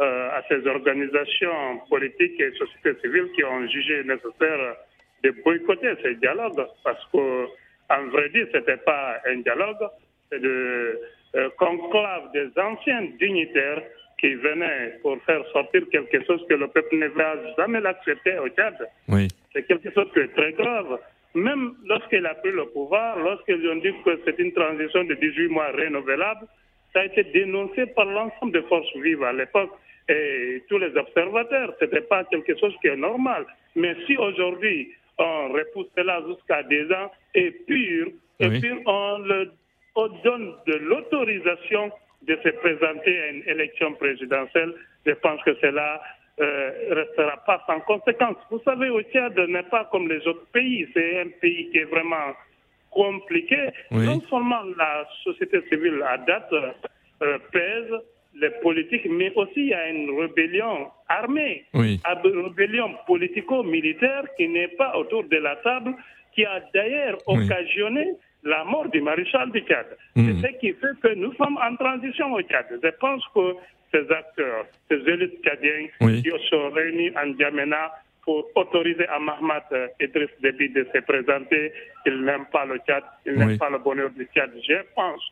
euh, 0.00 0.30
à 0.30 0.42
ces 0.48 0.66
organisations 0.66 1.78
politiques 1.90 2.40
et 2.40 2.52
sociétés 2.52 2.98
civiles 3.02 3.30
qui 3.34 3.44
ont 3.44 3.66
jugé 3.68 4.02
nécessaire 4.04 4.76
de 5.22 5.30
boycotter 5.44 5.92
ces 6.02 6.14
dialogues 6.14 6.64
parce 6.84 7.04
qu'en 7.12 8.06
vrai 8.06 8.28
dire, 8.30 8.46
ce 8.52 8.58
n'était 8.58 8.78
pas 8.78 9.16
un 9.26 9.38
dialogue, 9.38 9.88
c'est 10.30 10.40
de 10.40 11.00
euh, 11.34 11.48
conclave 11.58 12.30
des 12.32 12.48
anciens 12.56 13.02
dignitaires 13.18 13.82
qui 14.18 14.34
venaient 14.34 14.98
pour 15.02 15.20
faire 15.24 15.44
sortir 15.52 15.82
quelque 15.92 16.24
chose 16.24 16.44
que 16.48 16.54
le 16.54 16.68
peuple 16.68 16.96
ne 16.96 17.08
va 17.08 17.34
jamais 17.56 17.80
l'accepter 17.80 18.38
au 18.38 18.48
Tchad. 18.48 18.76
Oui. 19.08 19.28
C'est 19.52 19.64
quelque 19.64 19.92
chose 19.92 20.08
qui 20.14 20.20
est 20.20 20.34
très 20.34 20.52
grave. 20.52 20.98
Même 21.34 21.74
lorsqu'il 21.86 22.24
a 22.26 22.34
pris 22.34 22.52
le 22.52 22.66
pouvoir, 22.66 23.18
lorsqu'ils 23.18 23.68
ont 23.68 23.76
dit 23.76 23.92
que 24.04 24.20
c'est 24.24 24.38
une 24.38 24.52
transition 24.52 25.04
de 25.04 25.14
18 25.14 25.48
mois 25.48 25.70
renouvelable, 25.72 26.46
ça 26.92 27.00
a 27.00 27.04
été 27.04 27.22
dénoncé 27.24 27.86
par 27.86 28.06
l'ensemble 28.06 28.52
des 28.52 28.62
forces 28.62 28.96
vives 28.96 29.22
à 29.22 29.32
l'époque 29.32 29.70
et 30.08 30.62
tous 30.68 30.78
les 30.78 30.96
observateurs. 30.96 31.74
Ce 31.78 31.84
n'était 31.84 32.00
pas 32.02 32.24
quelque 32.24 32.58
chose 32.58 32.74
qui 32.80 32.88
est 32.88 32.96
normal. 32.96 33.44
Mais 33.76 33.94
si 34.06 34.16
aujourd'hui 34.16 34.90
on 35.18 35.52
repousse 35.52 35.88
cela 35.96 36.22
jusqu'à 36.26 36.62
des 36.62 36.90
ans, 36.92 37.10
et 37.34 37.50
puis, 37.50 38.04
et 38.40 38.48
puis 38.48 38.72
on, 38.86 39.18
le, 39.18 39.50
on 39.96 40.08
donne 40.24 40.54
de 40.66 40.74
l'autorisation 40.76 41.90
de 42.22 42.38
se 42.42 42.48
présenter 42.48 43.20
à 43.20 43.28
une 43.30 43.42
élection 43.46 43.92
présidentielle, 43.94 44.74
je 45.06 45.12
pense 45.12 45.42
que 45.42 45.54
cela 45.60 46.00
euh, 46.40 46.70
restera 46.90 47.36
pas 47.44 47.62
sans 47.66 47.80
conséquence. 47.80 48.36
Vous 48.50 48.60
savez, 48.64 48.90
au 48.90 49.02
Tchad 49.02 49.38
n'est 49.38 49.64
pas 49.64 49.88
comme 49.90 50.08
les 50.08 50.26
autres 50.26 50.46
pays. 50.52 50.86
C'est 50.94 51.20
un 51.20 51.28
pays 51.40 51.68
qui 51.70 51.78
est 51.78 51.84
vraiment 51.84 52.32
compliqué. 52.90 53.70
Non 53.90 54.20
seulement 54.30 54.62
la 54.76 55.06
société 55.24 55.60
civile 55.68 56.02
à 56.06 56.18
date 56.18 56.52
euh, 57.22 57.38
pèse 57.52 57.92
les 58.40 58.50
politiques, 58.62 59.06
mais 59.10 59.32
aussi 59.34 59.52
il 59.56 59.68
y 59.68 59.74
a 59.74 59.88
une 59.88 60.10
rébellion 60.20 60.88
armée, 61.08 61.64
une 61.74 61.98
rébellion 62.04 62.94
politico-militaire 63.06 64.24
qui 64.36 64.48
n'est 64.48 64.68
pas 64.68 64.96
autour 64.96 65.24
de 65.24 65.36
la 65.38 65.56
table, 65.56 65.94
qui 66.34 66.44
a 66.44 66.60
d'ailleurs 66.72 67.18
occasionné 67.26 68.12
la 68.44 68.64
mort 68.64 68.88
du 68.88 69.00
maréchal 69.00 69.50
du 69.50 69.60
Tchad. 69.60 69.86
Hmm. 70.14 70.40
C'est 70.40 70.52
ce 70.52 70.58
qui 70.60 70.72
fait 70.72 71.00
que 71.02 71.14
nous 71.14 71.32
sommes 71.34 71.58
en 71.58 71.74
transition 71.76 72.32
au 72.32 72.40
Tchad. 72.42 72.66
Je 72.82 72.88
pense 73.00 73.24
que 73.34 73.56
ces 73.92 74.10
acteurs, 74.10 74.66
ces 74.88 74.96
élites 74.96 75.42
tchadiens 75.42 75.88
qui 76.00 76.30
sont 76.50 76.70
réunis 76.70 77.10
en 77.16 77.36
Djamena 77.38 77.92
pour 78.28 78.44
autoriser 78.56 79.06
à 79.08 79.18
Mahmoud 79.18 79.62
Idriss 80.00 80.28
Déby 80.42 80.68
de 80.70 80.86
se 80.92 80.98
présenter. 81.00 81.72
Il 82.04 82.24
n'aime 82.24 82.44
pas 82.52 82.66
le 82.66 82.78
Tchad, 82.86 83.02
il 83.24 83.34
n'aime 83.34 83.56
pas 83.56 83.70
le 83.70 83.78
bonheur 83.78 84.10
du 84.10 84.24
Tchad. 84.26 84.50
Je 84.68 84.82
pense, 84.94 85.22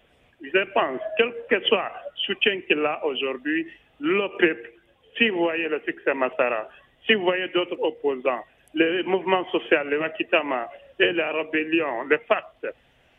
je 0.42 0.64
pense, 0.72 1.00
quel 1.18 1.32
que 1.50 1.60
soit 1.66 1.92
le 1.92 2.20
soutien 2.22 2.60
qu'il 2.62 2.84
a 2.86 3.04
aujourd'hui, 3.04 3.66
le 4.00 4.28
peuple, 4.38 4.70
si 5.16 5.28
vous 5.28 5.40
voyez 5.40 5.68
le 5.68 5.80
succès 5.86 6.14
Massara, 6.14 6.68
si 7.06 7.14
vous 7.14 7.24
voyez 7.24 7.48
d'autres 7.48 7.78
opposants, 7.80 8.44
les 8.74 9.02
mouvements 9.02 9.44
sociaux, 9.50 9.84
les 9.88 9.98
Makitama 9.98 10.68
et 10.98 11.12
la 11.12 11.32
rébellion, 11.32 12.04
les 12.08 12.18
facts, 12.18 12.66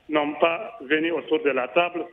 n'ont 0.09 0.33
pas 0.33 0.77
venu 0.81 1.11
autour 1.11 1.41
de 1.43 1.49
la 1.49 1.67
table 1.69 2.05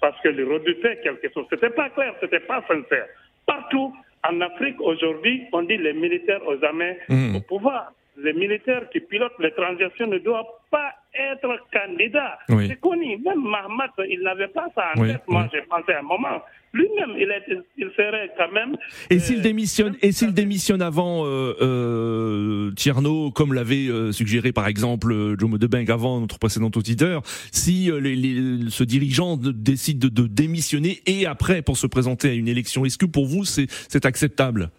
parce 0.00 0.20
qu'ils 0.22 0.42
redoutaient 0.44 0.98
quelque 1.02 1.32
chose. 1.32 1.46
C'était 1.50 1.70
pas 1.70 1.90
clair, 1.90 2.14
c'était 2.20 2.40
pas 2.40 2.62
sincère. 2.68 3.06
Partout 3.46 3.92
en 4.24 4.40
Afrique 4.40 4.80
aujourd'hui, 4.80 5.44
on 5.52 5.62
dit 5.62 5.76
les 5.76 5.92
militaires 5.92 6.40
aux 6.46 6.62
armées 6.64 6.96
Mmh. 7.08 7.36
au 7.36 7.40
pouvoir. 7.40 7.92
Les 8.16 8.32
militaires 8.32 8.88
qui 8.90 9.00
pilotent 9.00 9.38
les 9.40 9.50
transactions 9.52 10.06
ne 10.06 10.18
doivent 10.18 10.44
pas 10.70 10.92
être 11.14 11.58
candidat. 11.72 12.38
C'est 12.48 12.80
connu. 12.80 13.18
Même 13.18 13.42
Mahmoud, 13.42 13.90
il 14.08 14.20
n'avait 14.22 14.48
pas 14.48 14.68
ça 14.74 14.92
en 14.96 15.02
tête. 15.04 15.22
Moi, 15.28 15.48
j'ai 15.52 15.62
pensé 15.62 15.92
à 15.92 16.00
un 16.00 16.02
moment. 16.02 16.42
Lui-même, 16.74 17.10
il, 17.18 17.62
il, 17.76 17.90
serait 17.94 18.30
quand 18.38 18.50
même. 18.50 18.78
Et 19.10 19.18
s'il 19.18 19.40
euh, 19.40 19.42
démissionne, 19.42 19.94
et 20.00 20.10
s'il 20.10 20.32
démissionne 20.32 20.80
avant 20.80 21.26
euh, 21.26 21.54
euh, 21.60 22.70
Tierno, 22.72 23.30
comme 23.30 23.52
l'avait 23.52 23.88
euh, 23.88 24.10
suggéré 24.10 24.52
par 24.52 24.66
exemple 24.66 25.12
Joe 25.38 25.58
Debeng 25.58 25.90
avant 25.90 26.18
notre 26.20 26.38
précédent 26.38 26.70
auditeur, 26.74 27.20
si 27.52 27.90
les, 28.00 28.70
ce 28.70 28.84
dirigeant 28.84 29.36
décide 29.36 29.98
de, 29.98 30.08
de, 30.08 30.26
démissionner 30.26 31.00
et 31.04 31.26
après 31.26 31.60
pour 31.60 31.76
se 31.76 31.86
présenter 31.86 32.30
à 32.30 32.32
une 32.32 32.48
élection, 32.48 32.86
est-ce 32.86 32.96
que 32.96 33.04
pour 33.04 33.26
vous 33.26 33.44
c'est 33.44 34.06
acceptable? 34.06 34.70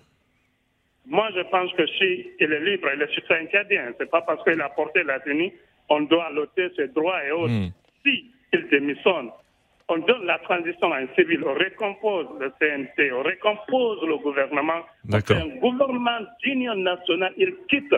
Moi, 1.05 1.29
je 1.35 1.41
pense 1.51 1.71
que 1.73 1.85
si 1.85 2.25
il 2.39 2.51
est 2.51 2.65
libre, 2.65 2.87
il 2.95 3.01
est 3.01 3.13
citoyen 3.13 3.45
canadien. 3.45 3.93
C'est 3.99 4.09
pas 4.09 4.21
parce 4.21 4.43
qu'il 4.43 4.59
a 4.59 4.69
porté 4.69 5.03
la 5.03 5.19
tenue, 5.19 5.51
on 5.93 6.01
doit 6.01 6.29
loter 6.31 6.69
ses 6.75 6.87
droits 6.89 7.23
et 7.25 7.31
autres. 7.31 7.53
Hmm. 7.53 7.69
Si 8.03 8.25
il 8.53 8.67
démissionne, 8.69 9.29
on 9.89 9.97
donne 9.99 10.25
la 10.25 10.39
transition 10.39 10.91
à 10.91 10.97
un 10.97 11.07
civil, 11.15 11.43
on 11.45 11.53
récompose 11.53 12.27
le 12.39 12.51
CNT, 12.59 13.11
on 13.11 13.23
récompose 13.23 14.01
le 14.07 14.17
gouvernement. 14.17 14.81
C'est 15.09 15.31
un 15.31 15.47
gouvernement 15.59 16.19
d'union 16.41 16.75
nationale. 16.75 17.33
Il 17.37 17.53
quitte 17.69 17.93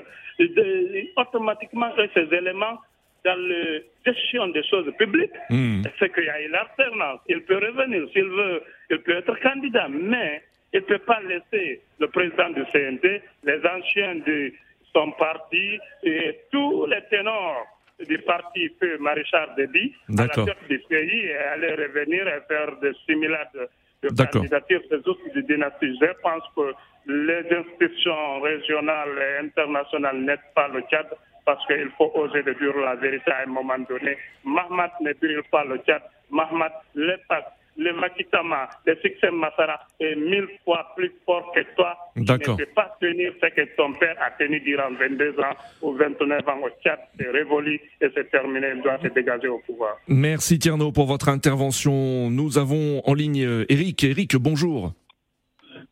automatiquement 1.15 1.91
ces 2.13 2.33
éléments 2.35 2.79
dans 3.23 3.39
la 3.49 3.79
gestion 4.05 4.47
des 4.49 4.63
choses 4.63 4.91
publiques. 4.97 5.31
Hmm. 5.49 5.83
C'est 5.99 6.13
qu'il 6.13 6.25
y 6.25 6.29
a 6.29 6.41
une 6.41 6.55
alternance. 6.55 7.21
Il 7.27 7.41
peut 7.43 7.57
revenir 7.57 8.07
s'il 8.13 8.25
veut, 8.25 8.61
il 8.89 8.99
peut 8.99 9.17
être 9.17 9.39
candidat, 9.41 9.87
mais 9.89 10.43
il 10.73 10.81
ne 10.81 10.85
peut 10.85 10.99
pas 10.99 11.21
laisser 11.21 11.81
le 11.99 12.07
président 12.07 12.49
du 12.49 12.63
CNT, 12.71 13.21
les 13.43 13.61
anciens 13.65 14.15
de 14.15 14.51
son 14.93 15.11
parti 15.11 15.77
et 16.03 16.39
tous 16.51 16.85
les 16.85 17.01
ténors 17.09 17.74
du 18.03 18.17
parti 18.19 18.69
feu 18.79 18.97
maréchal 18.99 19.49
Déby 19.55 19.93
à 20.17 20.23
la 20.23 20.27
tête 20.27 20.67
du 20.69 20.79
pays 20.79 21.25
et 21.25 21.37
aller 21.37 21.75
revenir 21.75 22.27
et 22.27 22.41
faire 22.47 22.75
des 22.81 22.93
similades 23.05 23.69
de 24.03 24.25
candidature, 24.25 24.81
c'est 24.89 25.07
aussi 25.07 25.31
des 25.33 25.43
dynasties. 25.43 25.97
Je 26.01 26.11
pense 26.21 26.43
que 26.55 26.73
les 27.07 27.45
institutions 27.55 28.41
régionales 28.41 29.17
et 29.17 29.45
internationales 29.45 30.19
n'aident 30.21 30.51
pas 30.53 30.67
le 30.67 30.81
Tchad 30.81 31.07
parce 31.45 31.65
qu'il 31.67 31.89
faut 31.97 32.11
oser 32.15 32.43
de 32.43 32.53
dire 32.53 32.75
la 32.77 32.95
vérité 32.95 33.31
à 33.31 33.43
un 33.43 33.45
moment 33.47 33.77
donné. 33.77 34.17
Mahmoud 34.43 34.91
ne 35.01 35.13
brille 35.13 35.41
pas 35.51 35.63
le 35.63 35.77
Tchad. 35.77 36.01
Mahmoud, 36.29 36.71
l'État 36.95 37.55
le 37.77 37.93
Makitama, 37.99 38.69
le 38.85 38.95
succès 39.01 39.31
Massara 39.31 39.79
est 39.99 40.15
mille 40.15 40.47
fois 40.63 40.93
plus 40.95 41.11
fort 41.25 41.51
que 41.53 41.61
toi. 41.75 41.95
D'accord. 42.15 42.55
Tu 42.55 42.61
ne 42.61 42.65
peux 42.65 42.73
pas 42.73 42.97
tenir 43.01 43.33
ce 43.41 43.47
que 43.47 43.75
ton 43.75 43.93
père 43.93 44.15
a 44.21 44.31
tenu 44.31 44.59
durant 44.61 44.91
22 44.91 45.39
ans 45.39 45.55
ou 45.81 45.93
29 45.93 46.47
ans 46.47 46.59
au 46.63 46.69
Tchad. 46.81 46.99
C'est 47.19 47.29
révolu 47.29 47.79
et 48.01 48.07
c'est 48.15 48.29
terminé. 48.31 48.67
Il 48.75 48.81
doit 48.81 48.97
se 49.01 49.07
dégager 49.07 49.47
au 49.47 49.59
pouvoir. 49.59 49.97
Merci 50.07 50.59
Tierno 50.59 50.91
pour 50.91 51.05
votre 51.05 51.29
intervention. 51.29 52.29
Nous 52.29 52.57
avons 52.57 53.01
en 53.05 53.13
ligne 53.13 53.65
Eric. 53.69 54.03
Eric, 54.03 54.35
bonjour. 54.37 54.93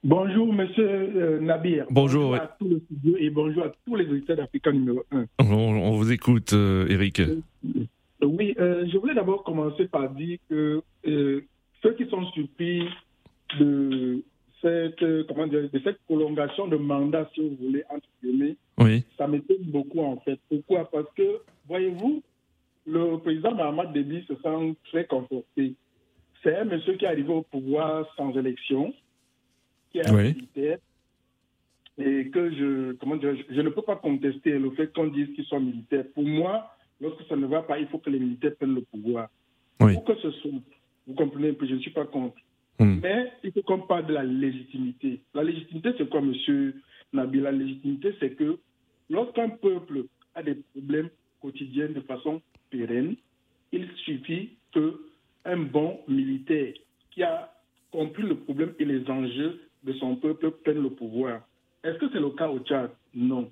Bonjour, 0.04 0.54
monsieur 0.54 0.86
euh, 0.86 1.40
Nabir. 1.40 1.86
Bonjour. 1.90 2.36
à 2.36 2.56
tous 2.60 2.68
les 2.68 2.80
studios 2.82 3.16
et 3.18 3.30
bonjour 3.30 3.64
à 3.64 3.72
tous 3.86 3.96
les 3.96 4.06
auditeurs 4.06 4.36
d'Africa 4.36 4.70
numéro 4.70 5.04
1. 5.12 5.26
On, 5.40 5.92
vous 5.92 6.12
écoute, 6.12 6.52
euh, 6.52 6.86
Eric. 6.90 7.22
Euh, 7.22 7.42
oui, 8.22 8.54
je 8.58 8.98
voulais 8.98 9.14
d'abord 9.14 9.44
commencer 9.44 9.86
par 9.86 10.10
dire 10.10 10.40
que 10.50 10.82
ceux 11.84 11.94
qui 11.94 12.08
sont 12.10 12.26
surpris 12.32 12.88
de 13.60 14.24
cette, 14.62 15.28
comment 15.28 15.46
dire, 15.46 15.70
de 15.70 15.80
cette 15.84 16.00
prolongation 16.06 16.68
de 16.68 16.78
mandat, 16.78 17.30
si 17.36 17.42
vous 17.42 17.56
voulez, 17.62 17.84
entre 17.90 18.08
guillemets, 18.24 18.56
oui. 18.80 19.04
ça 19.18 19.28
m'étonne 19.28 19.64
beaucoup 19.66 20.00
en 20.00 20.18
fait. 20.22 20.40
Pourquoi? 20.50 20.90
Parce 20.90 21.12
que, 21.16 21.42
voyez-vous, 21.68 22.24
le 22.88 23.18
président 23.18 23.54
Mahamat 23.54 23.88
Déby 23.88 24.26
se 24.28 24.36
sent 24.36 24.76
très 24.90 25.06
conforté. 25.06 25.76
C'est 26.42 26.56
un 26.56 26.66
monsieur 26.66 26.94
qui 26.96 27.06
est 27.06 27.10
arrivé 27.10 27.32
au 27.32 27.42
pouvoir 27.42 28.08
sans 28.16 28.36
élection, 28.38 28.94
qui 29.92 30.00
est 30.00 30.08
un 30.08 30.24
militaire, 30.24 30.78
et 31.98 32.30
que 32.30 32.52
je, 32.52 32.94
comment 32.94 33.18
dire, 33.18 33.36
je, 33.50 33.62
ne 33.62 33.70
peux 33.70 33.82
pas 33.82 33.98
contester 33.98 34.58
le 34.58 34.72
fait 34.72 34.92
qu'on 34.94 35.08
dise 35.08 35.28
qu'ils 35.36 35.46
sont 35.46 35.60
militaires. 35.60 36.06
Pour 36.16 36.24
moi, 36.24 36.76
lorsque 37.00 37.26
ça 37.28 37.36
ne 37.36 37.46
va 37.46 37.62
pas, 37.62 37.80
il 37.80 37.88
faut 37.88 38.00
que 38.00 38.10
les 38.10 38.20
militaires 38.20 38.56
prennent 38.56 38.76
le 38.76 38.82
pouvoir. 38.82 39.30
Oui. 39.80 39.94
Pour 39.94 40.06
que 40.06 40.16
ce 40.16 40.32
soit 40.32 40.52
vous 41.08 41.14
comprenez 41.14 41.56
que 41.56 41.68
je 41.68 41.76
ne 41.76 41.80
suis 41.80 41.92
pas 41.92 42.06
contre. 42.06 42.38
Hmm. 42.80 43.00
Mais 43.02 43.32
il 43.44 43.52
faut 43.52 43.62
qu'on 43.62 43.80
parle 43.80 44.08
de 44.08 44.14
la 44.14 44.24
légitimité. 44.24 45.22
La 45.34 45.44
légitimité, 45.44 45.92
c'est 45.98 46.10
quoi, 46.10 46.22
monsieur 46.22 46.76
Nabil? 47.12 47.42
La 47.42 47.52
légitimité, 47.52 48.16
c'est 48.20 48.32
que 48.32 48.58
lorsqu'un 49.10 49.50
peuple 49.50 50.06
a 50.36 50.44
des 50.44 50.56
problèmes 50.56 51.10
quotidiens 51.42 51.90
de 51.90 52.02
façon 52.02 52.42
pérenne, 52.70 53.16
il 53.72 53.88
suffit 54.06 54.52
qu'un 54.72 55.58
bon 55.58 56.00
militaire 56.08 56.74
qui 57.12 57.24
a 57.24 57.54
compris 57.92 58.24
le 58.24 58.36
problème 58.38 58.74
et 58.80 58.86
les 58.86 59.08
enjeux 59.10 59.62
de 59.84 59.94
son 59.94 60.16
peuple 60.16 60.52
prenne 60.64 60.82
le 60.82 60.90
pouvoir. 60.90 61.42
Est-ce 61.84 61.98
que 61.98 62.10
c'est 62.12 62.20
le 62.20 62.32
cas 62.32 62.50
au 62.50 62.60
Tchad? 62.60 62.92
Non. 63.14 63.52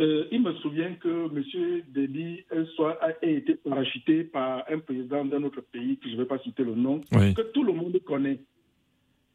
Euh, 0.00 0.28
il 0.30 0.42
me 0.42 0.52
souvient 0.54 0.94
que 0.94 1.26
M. 1.26 1.82
Déby 1.88 2.44
a 2.52 3.16
été 3.22 3.54
parachuté 3.56 4.24
par 4.24 4.64
un 4.70 4.78
président 4.78 5.24
d'un 5.24 5.42
autre 5.42 5.60
pays, 5.60 5.98
que 5.98 6.08
je 6.08 6.14
ne 6.14 6.18
vais 6.18 6.28
pas 6.28 6.38
citer 6.38 6.62
le 6.62 6.74
nom, 6.74 7.00
que 7.00 7.42
tout 7.52 7.64
le 7.64 7.72
monde 7.72 7.98
connaît. 8.04 8.38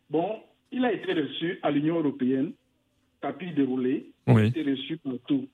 Bon, 0.10 0.40
il 0.72 0.86
a 0.86 0.94
été 0.94 1.14
reçu 1.14 1.60
à 1.64 1.72
l'Union 1.72 2.00
européenne, 2.00 2.54
tapis 3.20 3.52
déroulé, 3.52 4.12
il 4.28 4.38
a 4.38 4.46
été 4.46 4.64
reçu 4.64 4.98
partout. 4.98 5.48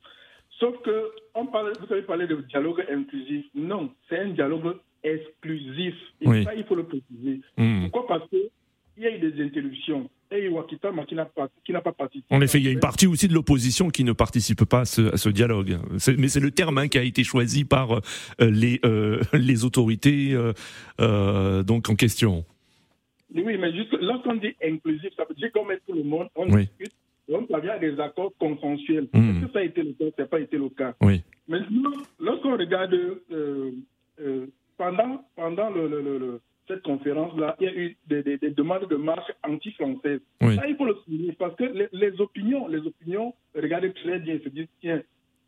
Sauf 0.60 0.80
que, 0.82 1.12
on 1.34 1.48
parle, 1.48 1.74
vous 1.80 1.92
avez 1.92 2.02
parlé 2.04 2.28
de 2.28 2.36
dialogue 2.50 2.86
inclusif. 2.92 3.46
Non, 3.56 3.92
c'est 4.10 4.20
un 4.20 4.30
dialogue 4.30 4.76
exclusif. 5.04 5.96
Et 6.22 6.44
ça, 6.44 6.54
il 6.54 6.66
faut 6.66 6.76
le 6.76 6.84
préciser. 6.84 7.42
Hmm. 7.58 7.84
Pourquoi? 7.84 8.08
Parce 8.08 8.30
qu'il 8.30 8.50
y 8.98 9.08
a 9.08 9.16
eu 9.16 9.20
des 9.20 9.42
interruptions 9.42 10.10
qui 11.08 11.16
n'a 11.16 11.82
pas, 11.82 11.92
participé. 11.92 12.34
En 12.34 12.42
effet, 12.42 12.60
il 12.60 12.66
y 12.66 12.68
a 12.68 12.72
une 12.72 12.80
partie 12.80 13.08
aussi 13.08 13.28
de 13.28 13.34
l'opposition 13.34 13.90
qui 13.90 14.04
ne 14.04 14.12
participe 14.12 14.66
pas 14.66 14.82
à 14.82 14.86
ce, 14.86 15.30
dialogue. 15.30 15.78
Mais 16.18 16.28
c'est 16.28 16.40
le 16.40 16.52
terme 16.52 16.78
hein, 16.78 16.88
qui 16.88 16.98
a 16.98 17.04
été 17.04 17.24
choisi 17.24 17.66
par 17.66 17.92
euh, 17.94 18.00
les, 18.40 18.80
euh, 18.86 19.22
les 19.34 19.66
autorités 19.66 20.38
euh, 21.00 21.64
donc 21.64 21.90
en 21.90 21.96
question. 21.96 22.46
Oui, 23.34 23.58
mais 23.60 23.74
juste 23.74 23.96
lorsqu'on 24.02 24.36
dit 24.36 24.56
inclusif, 24.64 25.10
ça 25.16 25.26
veut 25.30 25.36
dire 25.36 25.52
qu'on 25.52 25.66
met 25.66 25.80
tout 25.88 25.94
le 25.94 26.04
monde, 26.04 26.28
on 26.36 26.48
discute, 26.48 26.94
on 27.32 27.46
parvient 27.46 27.74
à 27.74 27.80
des 27.80 28.00
accords 28.00 28.34
consensuels. 28.40 29.08
Hmm. 29.14 29.30
Est-ce 29.30 29.46
que 29.46 29.52
ça 29.54 29.60
a 29.60 29.64
été 29.64 29.84
le 29.84 29.94
cas? 29.94 30.06
Ça 30.16 30.24
n'a 30.24 30.28
pas 30.28 30.40
été 30.40 30.58
le 30.58 30.70
cas. 30.70 30.96
Oui. 31.02 31.22
Maintenant, 31.48 31.92
lorsqu'on 32.20 32.58
regarde 32.58 32.96
pendant, 34.78 35.24
pendant 35.36 35.70
le 35.70 36.42
cette 36.70 36.84
conférence-là, 36.84 37.56
il 37.60 37.66
y 37.66 37.68
a 37.68 37.74
eu 37.74 37.98
des, 38.08 38.38
demandes 38.52 38.88
de 38.88 38.96
marche 38.96 39.30
anti-françaises. 39.44 40.22
Ça, 40.40 40.68
il 40.68 40.76
faut 40.78 40.86
le 40.86 40.96
souligner 41.04 41.34
parce 41.34 41.56
que 41.56 41.64
les, 41.92 42.22
opinions, 42.22 42.68
les 42.68 42.80
opinions, 42.80 43.34
regardez 43.56 43.92
très 43.92 44.20
bien, 44.20 44.38
se 44.44 44.50
disent, 44.50 44.68
tiens, 44.80 45.02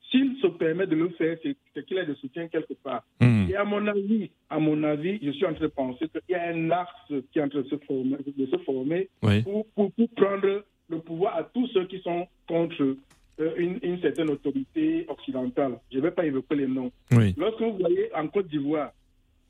s'il 0.09 0.35
se 0.41 0.47
permet 0.47 0.87
de 0.87 0.95
le 0.95 1.09
faire, 1.09 1.37
c'est 1.43 1.85
qu'il 1.85 1.99
a 1.99 2.05
de 2.05 2.15
soutien 2.15 2.47
quelque 2.47 2.73
part. 2.73 3.03
Hmm. 3.21 3.45
Et 3.49 3.55
à 3.55 3.63
mon 3.63 3.85
avis, 3.87 4.31
à 4.49 4.59
mon 4.59 4.83
avis, 4.83 5.19
je 5.23 5.31
suis 5.31 5.45
en 5.45 5.53
train 5.53 5.65
de 5.65 5.71
penser 5.71 6.07
qu'il 6.09 6.21
y 6.29 6.35
a 6.35 6.49
un 6.49 6.71
axe 6.71 7.13
qui 7.31 7.39
est 7.39 7.43
en 7.43 7.49
train 7.49 7.61
de 7.61 7.67
se 7.67 7.77
former, 7.85 8.17
de 8.25 8.45
se 8.47 8.57
former 8.63 9.07
pour, 9.43 9.67
pour, 9.75 9.91
prendre 10.15 10.63
le 10.89 10.99
pouvoir 10.99 11.37
à 11.37 11.43
tous 11.43 11.67
ceux 11.67 11.85
qui 11.85 11.99
sont 11.99 12.27
contre 12.47 12.97
euh, 13.39 13.53
une, 13.55 13.79
une, 13.83 14.01
certaine 14.01 14.29
autorité 14.29 15.05
occidentale. 15.07 15.79
Je 15.91 15.97
ne 15.97 16.01
vais 16.01 16.11
pas 16.11 16.25
évoquer 16.25 16.55
les 16.55 16.67
noms. 16.67 16.91
Lorsque 17.37 17.61
vous 17.61 17.77
voyez 17.77 18.13
en 18.13 18.27
Côte 18.27 18.47
d'Ivoire, 18.47 18.91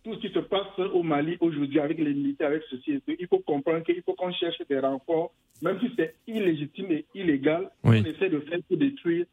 tout 0.03 0.15
ce 0.15 0.19
qui 0.19 0.29
se 0.33 0.39
passe 0.39 0.79
au 0.93 1.03
Mali 1.03 1.37
aujourd'hui 1.39 1.79
avec 1.79 1.97
les 1.99 2.13
militaires, 2.13 2.47
avec 2.47 2.63
ceci 2.69 2.93
et 2.93 3.01
il 3.19 3.27
faut 3.27 3.39
comprendre 3.39 3.83
qu'il 3.83 4.01
faut 4.03 4.13
qu'on 4.13 4.31
cherche 4.31 4.61
des 4.67 4.79
renforts, 4.79 5.31
même 5.61 5.79
si 5.79 5.91
c'est 5.95 6.15
illégitime 6.27 6.91
et 6.91 7.05
illégal, 7.13 7.69
on 7.83 7.93
essaie 7.93 8.29
de 8.29 8.39
faire 8.39 8.59
pour 8.67 8.77
détruire 8.77 9.25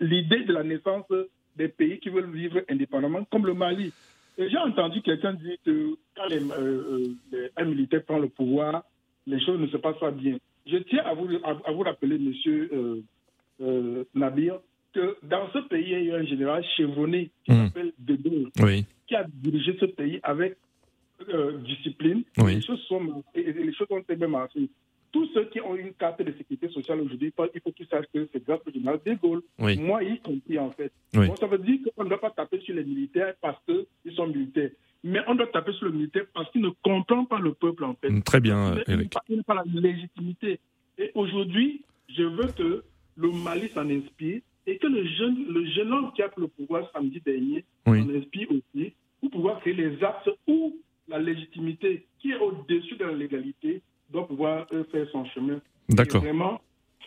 l'idée 0.00 0.44
de 0.44 0.52
la 0.52 0.62
naissance 0.62 1.06
des 1.56 1.68
pays 1.68 1.98
qui 1.98 2.08
veulent 2.10 2.30
vivre 2.30 2.60
indépendamment, 2.68 3.24
comme 3.30 3.46
le 3.46 3.54
Mali. 3.54 3.92
j'ai 4.38 4.58
entendu 4.58 5.00
quelqu'un 5.02 5.32
dire 5.34 5.56
que 5.64 5.96
quand 6.16 6.26
les, 6.28 6.42
euh, 6.42 7.14
euh, 7.32 7.48
un 7.56 7.64
militaire 7.64 8.04
prend 8.04 8.18
le 8.18 8.28
pouvoir, 8.28 8.84
les 9.26 9.40
choses 9.44 9.60
ne 9.60 9.66
se 9.68 9.76
passent 9.76 9.98
pas 9.98 10.10
bien. 10.10 10.36
Je 10.66 10.76
tiens 10.78 11.02
à 11.04 11.14
vous, 11.14 11.28
à, 11.42 11.72
vous 11.72 11.82
rappeler, 11.82 12.18
monsieur 12.18 13.02
euh, 13.60 14.04
Nabir, 14.14 14.60
que 14.94 15.16
dans 15.22 15.50
ce 15.52 15.58
pays, 15.68 15.84
il 15.84 15.90
y 15.90 15.94
a 15.94 16.00
eu 16.00 16.12
un 16.12 16.24
général 16.24 16.64
chevronné 16.76 17.30
qui 17.44 17.52
hmm. 17.52 17.66
s'appelle 17.66 17.92
De 17.98 18.16
qui 19.06 19.14
a 19.14 19.26
dirigé 19.28 19.76
ce 19.78 19.86
pays 19.86 20.20
avec 20.22 20.56
euh, 21.28 21.58
discipline. 21.58 22.22
Les, 22.38 22.60
choses 22.62 22.80
sont, 22.88 23.22
les 23.34 23.72
choses 23.74 23.88
ont 23.90 23.98
été 23.98 24.16
bien 24.16 24.28
marquées. 24.28 24.70
Tous 25.12 25.28
ceux 25.32 25.44
qui 25.44 25.60
ont 25.60 25.76
une 25.76 25.92
carte 25.92 26.22
de 26.22 26.32
sécurité 26.32 26.68
sociale 26.70 27.00
aujourd'hui, 27.00 27.32
il 27.54 27.60
faut 27.60 27.70
qu'ils 27.72 27.86
sachent 27.86 28.06
que 28.12 28.28
c'est 28.32 28.44
grâce 28.44 28.60
au 28.66 28.72
général 28.72 28.98
De 29.04 29.14
Gaulle. 29.14 29.42
Moi, 29.58 30.02
y 30.02 30.18
compris, 30.20 30.58
en 30.58 30.70
fait. 30.70 30.92
ça 31.12 31.46
veut 31.46 31.58
dire 31.58 31.78
qu'on 31.96 32.04
ne 32.04 32.08
doit 32.08 32.20
pas 32.20 32.30
taper 32.30 32.60
sur 32.60 32.74
les 32.74 32.84
militaires 32.84 33.34
parce 33.40 33.58
qu'ils 33.64 34.14
sont 34.14 34.26
militaires. 34.26 34.70
Mais 35.04 35.20
on 35.28 35.34
doit 35.34 35.46
taper 35.48 35.72
sur 35.74 35.86
le 35.86 35.92
militaire 35.92 36.24
parce 36.32 36.50
qu'il 36.50 36.62
ne 36.62 36.70
comprend 36.82 37.26
pas 37.26 37.38
le 37.38 37.52
peuple, 37.52 37.84
en 37.84 37.94
fait. 37.94 38.08
Très 38.22 38.40
bien, 38.40 38.76
Eric. 38.88 39.14
Il 39.28 39.36
n'a 39.36 39.42
pas 39.42 39.54
la 39.54 39.64
légitimité. 39.66 40.58
Et 40.98 41.10
aujourd'hui, 41.14 41.82
je 42.08 42.22
veux 42.22 42.48
que 42.48 42.82
le 43.16 43.30
Mali 43.30 43.68
s'en 43.68 43.88
inspire 43.88 44.40
et 44.66 44.78
que 44.78 44.86
le 44.86 45.04
jeune, 45.06 45.46
le 45.48 45.66
jeune 45.66 45.92
homme 45.92 46.12
qui 46.14 46.22
a 46.22 46.28
pris 46.28 46.40
le 46.40 46.48
pouvoir 46.48 46.90
samedi 46.92 47.20
dernier 47.24 47.64
oui. 47.86 48.00
en 48.00 48.14
inspire 48.14 48.48
aussi 48.50 48.92
pour 49.20 49.30
pouvoir 49.30 49.60
créer 49.60 49.74
les 49.74 50.02
axes 50.02 50.28
où 50.46 50.76
la 51.08 51.18
légitimité 51.18 52.06
qui 52.20 52.30
est 52.30 52.38
au-dessus 52.38 52.96
de 52.96 53.04
la 53.04 53.12
légalité 53.12 53.82
doit 54.10 54.26
pouvoir 54.26 54.66
euh, 54.72 54.84
faire 54.90 55.06
son 55.12 55.24
chemin. 55.26 55.60
D'accord. 55.88 56.22
Vraiment, 56.22 56.60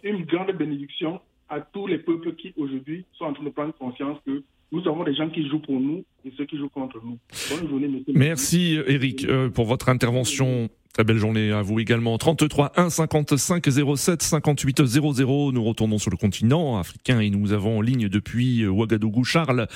une 0.03 0.25
grande 0.25 0.51
bénédiction 0.51 1.19
à 1.49 1.61
tous 1.61 1.87
les 1.87 1.97
peuples 1.97 2.35
qui 2.35 2.53
aujourd'hui 2.57 3.05
sont 3.13 3.25
en 3.25 3.33
train 3.33 3.43
de 3.43 3.49
prendre 3.49 3.73
conscience 3.73 4.19
que 4.25 4.43
nous 4.71 4.81
avons 4.87 5.03
des 5.03 5.15
gens 5.15 5.29
qui 5.29 5.47
jouent 5.47 5.61
pour 5.61 5.79
nous 5.79 6.03
et 6.25 6.33
ceux 6.37 6.45
qui 6.45 6.57
jouent 6.57 6.69
contre 6.69 6.99
nous. 7.03 7.17
Bonne 7.49 7.69
journée, 7.69 7.87
monsieur. 7.87 8.13
Merci, 8.13 8.77
Eric, 8.85 9.25
euh, 9.25 9.49
pour 9.49 9.65
votre 9.65 9.89
intervention. 9.89 10.69
Très 10.97 11.03
belle 11.03 11.17
journée 11.17 11.51
à 11.51 11.61
vous 11.61 11.79
également. 11.79 12.17
33 12.17 12.71
1 12.75 12.89
55 12.89 13.63
07 13.95 14.23
58 14.23 14.83
00. 14.83 15.51
Nous 15.51 15.63
retournons 15.63 15.99
sur 15.99 16.09
le 16.09 16.17
continent 16.17 16.79
africain 16.79 17.19
et 17.19 17.29
nous 17.29 17.53
avons 17.53 17.77
en 17.77 17.81
ligne 17.81 18.09
depuis 18.09 18.65
Ouagadougou 18.65 19.23
Charles. 19.23 19.67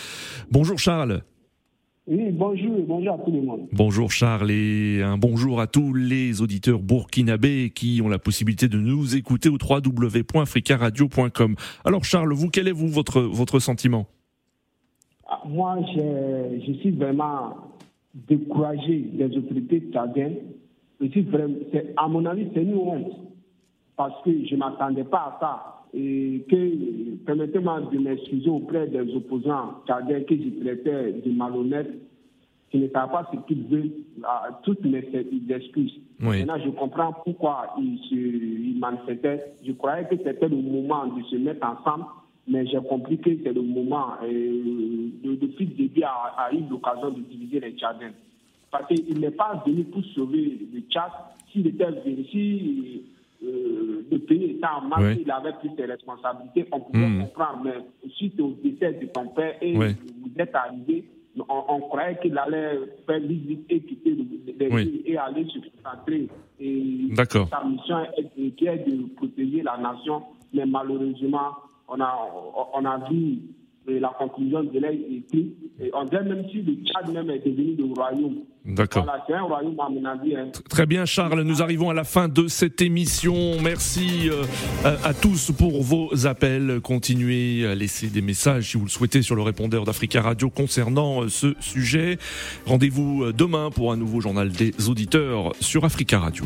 Bonjour 0.50 0.80
Charles. 0.80 1.22
Oui, 2.08 2.32
bonjour, 2.32 2.76
bonjour 2.88 3.14
à 3.14 3.20
tout 3.20 3.30
le 3.30 3.44
monde. 3.44 3.68
Bonjour 3.72 4.12
Charles 4.12 4.50
et 4.50 5.04
un 5.04 5.20
bonjour 5.20 5.62
à 5.62 5.68
tous 5.68 5.94
les 5.94 6.42
auditeurs 6.42 6.80
burkinabés 6.80 7.70
qui 7.70 8.02
ont 8.04 8.10
la 8.10 8.18
possibilité 8.18 8.68
de 8.68 8.80
nous 8.80 9.16
écouter 9.16 9.50
au 9.50 9.60
www.africaradio.com. 9.62 11.56
Alors 11.86 12.04
Charles, 12.04 12.34
vous, 12.34 12.50
quel 12.50 12.68
est 12.68 12.72
vous 12.72 12.88
votre, 12.88 13.22
votre 13.22 13.60
sentiment? 13.60 14.08
Ah, 15.30 15.44
Moi, 15.48 15.78
je, 15.96 16.64
je, 16.66 16.74
suis 16.80 16.90
vraiment 16.90 17.58
découragé 18.16 19.02
des 19.14 19.38
autorités 19.38 19.84
tchadiennes. 19.94 20.38
À 21.98 22.08
mon 22.08 22.26
avis, 22.26 22.48
c'est 22.54 22.64
une 22.64 22.76
honte 22.76 23.12
parce 23.96 24.22
que 24.24 24.32
je 24.46 24.56
ne 24.56 24.60
m'attendais 24.60 25.04
pas 25.04 25.18
à 25.18 25.38
ça 25.40 25.72
et 25.94 26.46
que, 26.50 27.16
permettez-moi 27.26 27.82
de 27.92 28.00
m'excuser 28.00 28.50
auprès 28.50 28.88
des 28.88 29.14
opposants 29.16 29.82
tchadiens 29.86 30.22
que 30.22 30.36
je 30.36 30.50
traitais 30.62 31.14
de 31.14 31.32
malhonnêtes, 31.32 31.92
qui 32.70 32.80
ne 32.80 32.88
pas 32.88 33.30
ce 33.32 33.38
qu'ils 33.48 33.66
veulent, 33.66 33.92
toutes 34.64 34.86
mes 34.86 35.04
excuses. 35.50 36.00
Maintenant, 36.20 36.58
je 36.64 36.70
comprends 36.70 37.14
pourquoi 37.26 37.76
ils, 37.78 38.00
se, 38.10 38.16
ils 38.16 38.80
manifestaient. 38.80 39.54
Je 39.66 39.74
croyais 39.74 40.06
que 40.06 40.16
c'était 40.18 40.48
le 40.48 40.56
moment 40.56 41.08
de 41.08 41.22
se 41.24 41.36
mettre 41.36 41.68
ensemble, 41.68 42.06
mais 42.48 42.66
j'ai 42.68 42.80
compris 42.80 43.18
que 43.18 43.32
c'est 43.44 43.52
le 43.52 43.62
moment. 43.62 44.14
Et 44.26 45.12
depuis 45.24 45.66
le 45.66 45.74
début, 45.76 46.04
a, 46.04 46.34
a 46.38 46.54
eu 46.54 46.62
l'occasion 46.70 47.10
de 47.10 47.20
diviser 47.22 47.60
les 47.60 47.74
Tchadiens. 47.74 48.14
Parce 48.72 48.88
qu'il 48.88 49.20
n'est 49.20 49.32
pas 49.32 49.62
venu 49.66 49.84
pour 49.84 50.04
sauver 50.16 50.58
le 50.74 50.80
Tchad. 50.90 51.12
S'il 51.52 51.68
était 51.68 51.86
venu, 51.86 52.26
si 52.32 53.04
euh, 53.44 54.06
le 54.10 54.20
pays 54.20 54.52
était 54.52 54.66
en 54.66 54.88
marche, 54.88 55.18
il 55.20 55.30
avait 55.30 55.52
pris 55.54 55.70
ses 55.76 55.86
responsabilités, 55.86 56.68
on 56.72 56.80
pouvait 56.80 57.08
mmh. 57.08 57.22
comprendre. 57.24 57.62
Mais 57.66 58.10
suite 58.12 58.40
au 58.40 58.56
décès 58.64 58.94
de 58.94 59.08
ton 59.08 59.28
père 59.28 59.56
et 59.62 59.74
vous 59.74 60.32
êtes 60.38 60.56
arrivé, 60.56 61.06
on, 61.38 61.80
croyait 61.82 62.18
qu'il 62.22 62.38
allait 62.38 62.80
faire 63.06 63.20
visite 63.20 63.66
et 63.70 63.80
quitter 63.82 64.12
le, 64.12 64.54
pays 64.54 65.02
et 65.06 65.18
aller 65.18 65.46
se 65.46 65.60
concentrer. 65.60 66.28
Et 66.60 67.08
sa 67.16 67.64
mission 67.66 67.98
est, 68.18 68.52
qui 68.56 68.68
est 68.68 68.90
de 68.90 69.08
protéger 69.16 69.64
la 69.64 69.78
nation, 69.78 70.24
mais 70.54 70.66
malheureusement, 70.66 71.56
on 71.88 72.00
a, 72.00 72.16
on 72.74 72.86
a 72.86 73.10
vu 73.10 73.40
la 73.88 74.10
conclusion 74.10 74.64
de 74.64 74.80
l'aide 74.80 75.02
écrite. 75.10 75.56
On 75.94 76.04
dirait 76.06 76.24
même 76.24 76.48
si 76.50 76.62
le 76.62 76.74
Tchad 76.86 77.12
même 77.12 77.30
est 77.30 77.40
devenu 77.40 77.76
le 77.76 77.94
royaume. 77.94 78.44
D'accord. 78.66 79.08
Hein. 79.10 80.52
Très 80.70 80.86
bien 80.86 81.06
Charles, 81.06 81.42
nous 81.42 81.64
arrivons 81.64 81.90
à 81.90 81.96
la 81.96 82.04
fin 82.04 82.28
de 82.28 82.48
cette 82.48 82.82
émission. 82.82 83.60
Merci 83.62 84.30
euh, 84.30 84.44
à, 85.04 85.14
tous 85.16 85.52
pour 85.52 85.82
vos 85.82 86.28
appels. 86.28 86.80
Continuez 86.82 87.66
à 87.66 87.74
laisser 87.74 88.08
des 88.08 88.22
messages 88.22 88.70
si 88.72 88.78
vous 88.78 88.86
le 88.86 88.90
souhaitez 88.90 89.24
sur 89.24 89.36
le 89.36 89.42
répondeur 89.42 89.84
d'Africa 89.84 90.22
Radio 90.22 90.52
concernant 90.52 91.24
euh, 91.24 91.30
ce 91.30 91.56
sujet. 91.60 92.20
Rendez-vous 92.68 93.24
euh, 93.24 93.34
demain 93.34 93.72
pour 93.72 93.92
un 93.92 93.98
nouveau 93.98 94.22
journal 94.22 94.52
des 94.52 94.74
auditeurs 94.88 95.54
sur 95.60 95.84
Africa 95.84 96.20
Radio. 96.20 96.46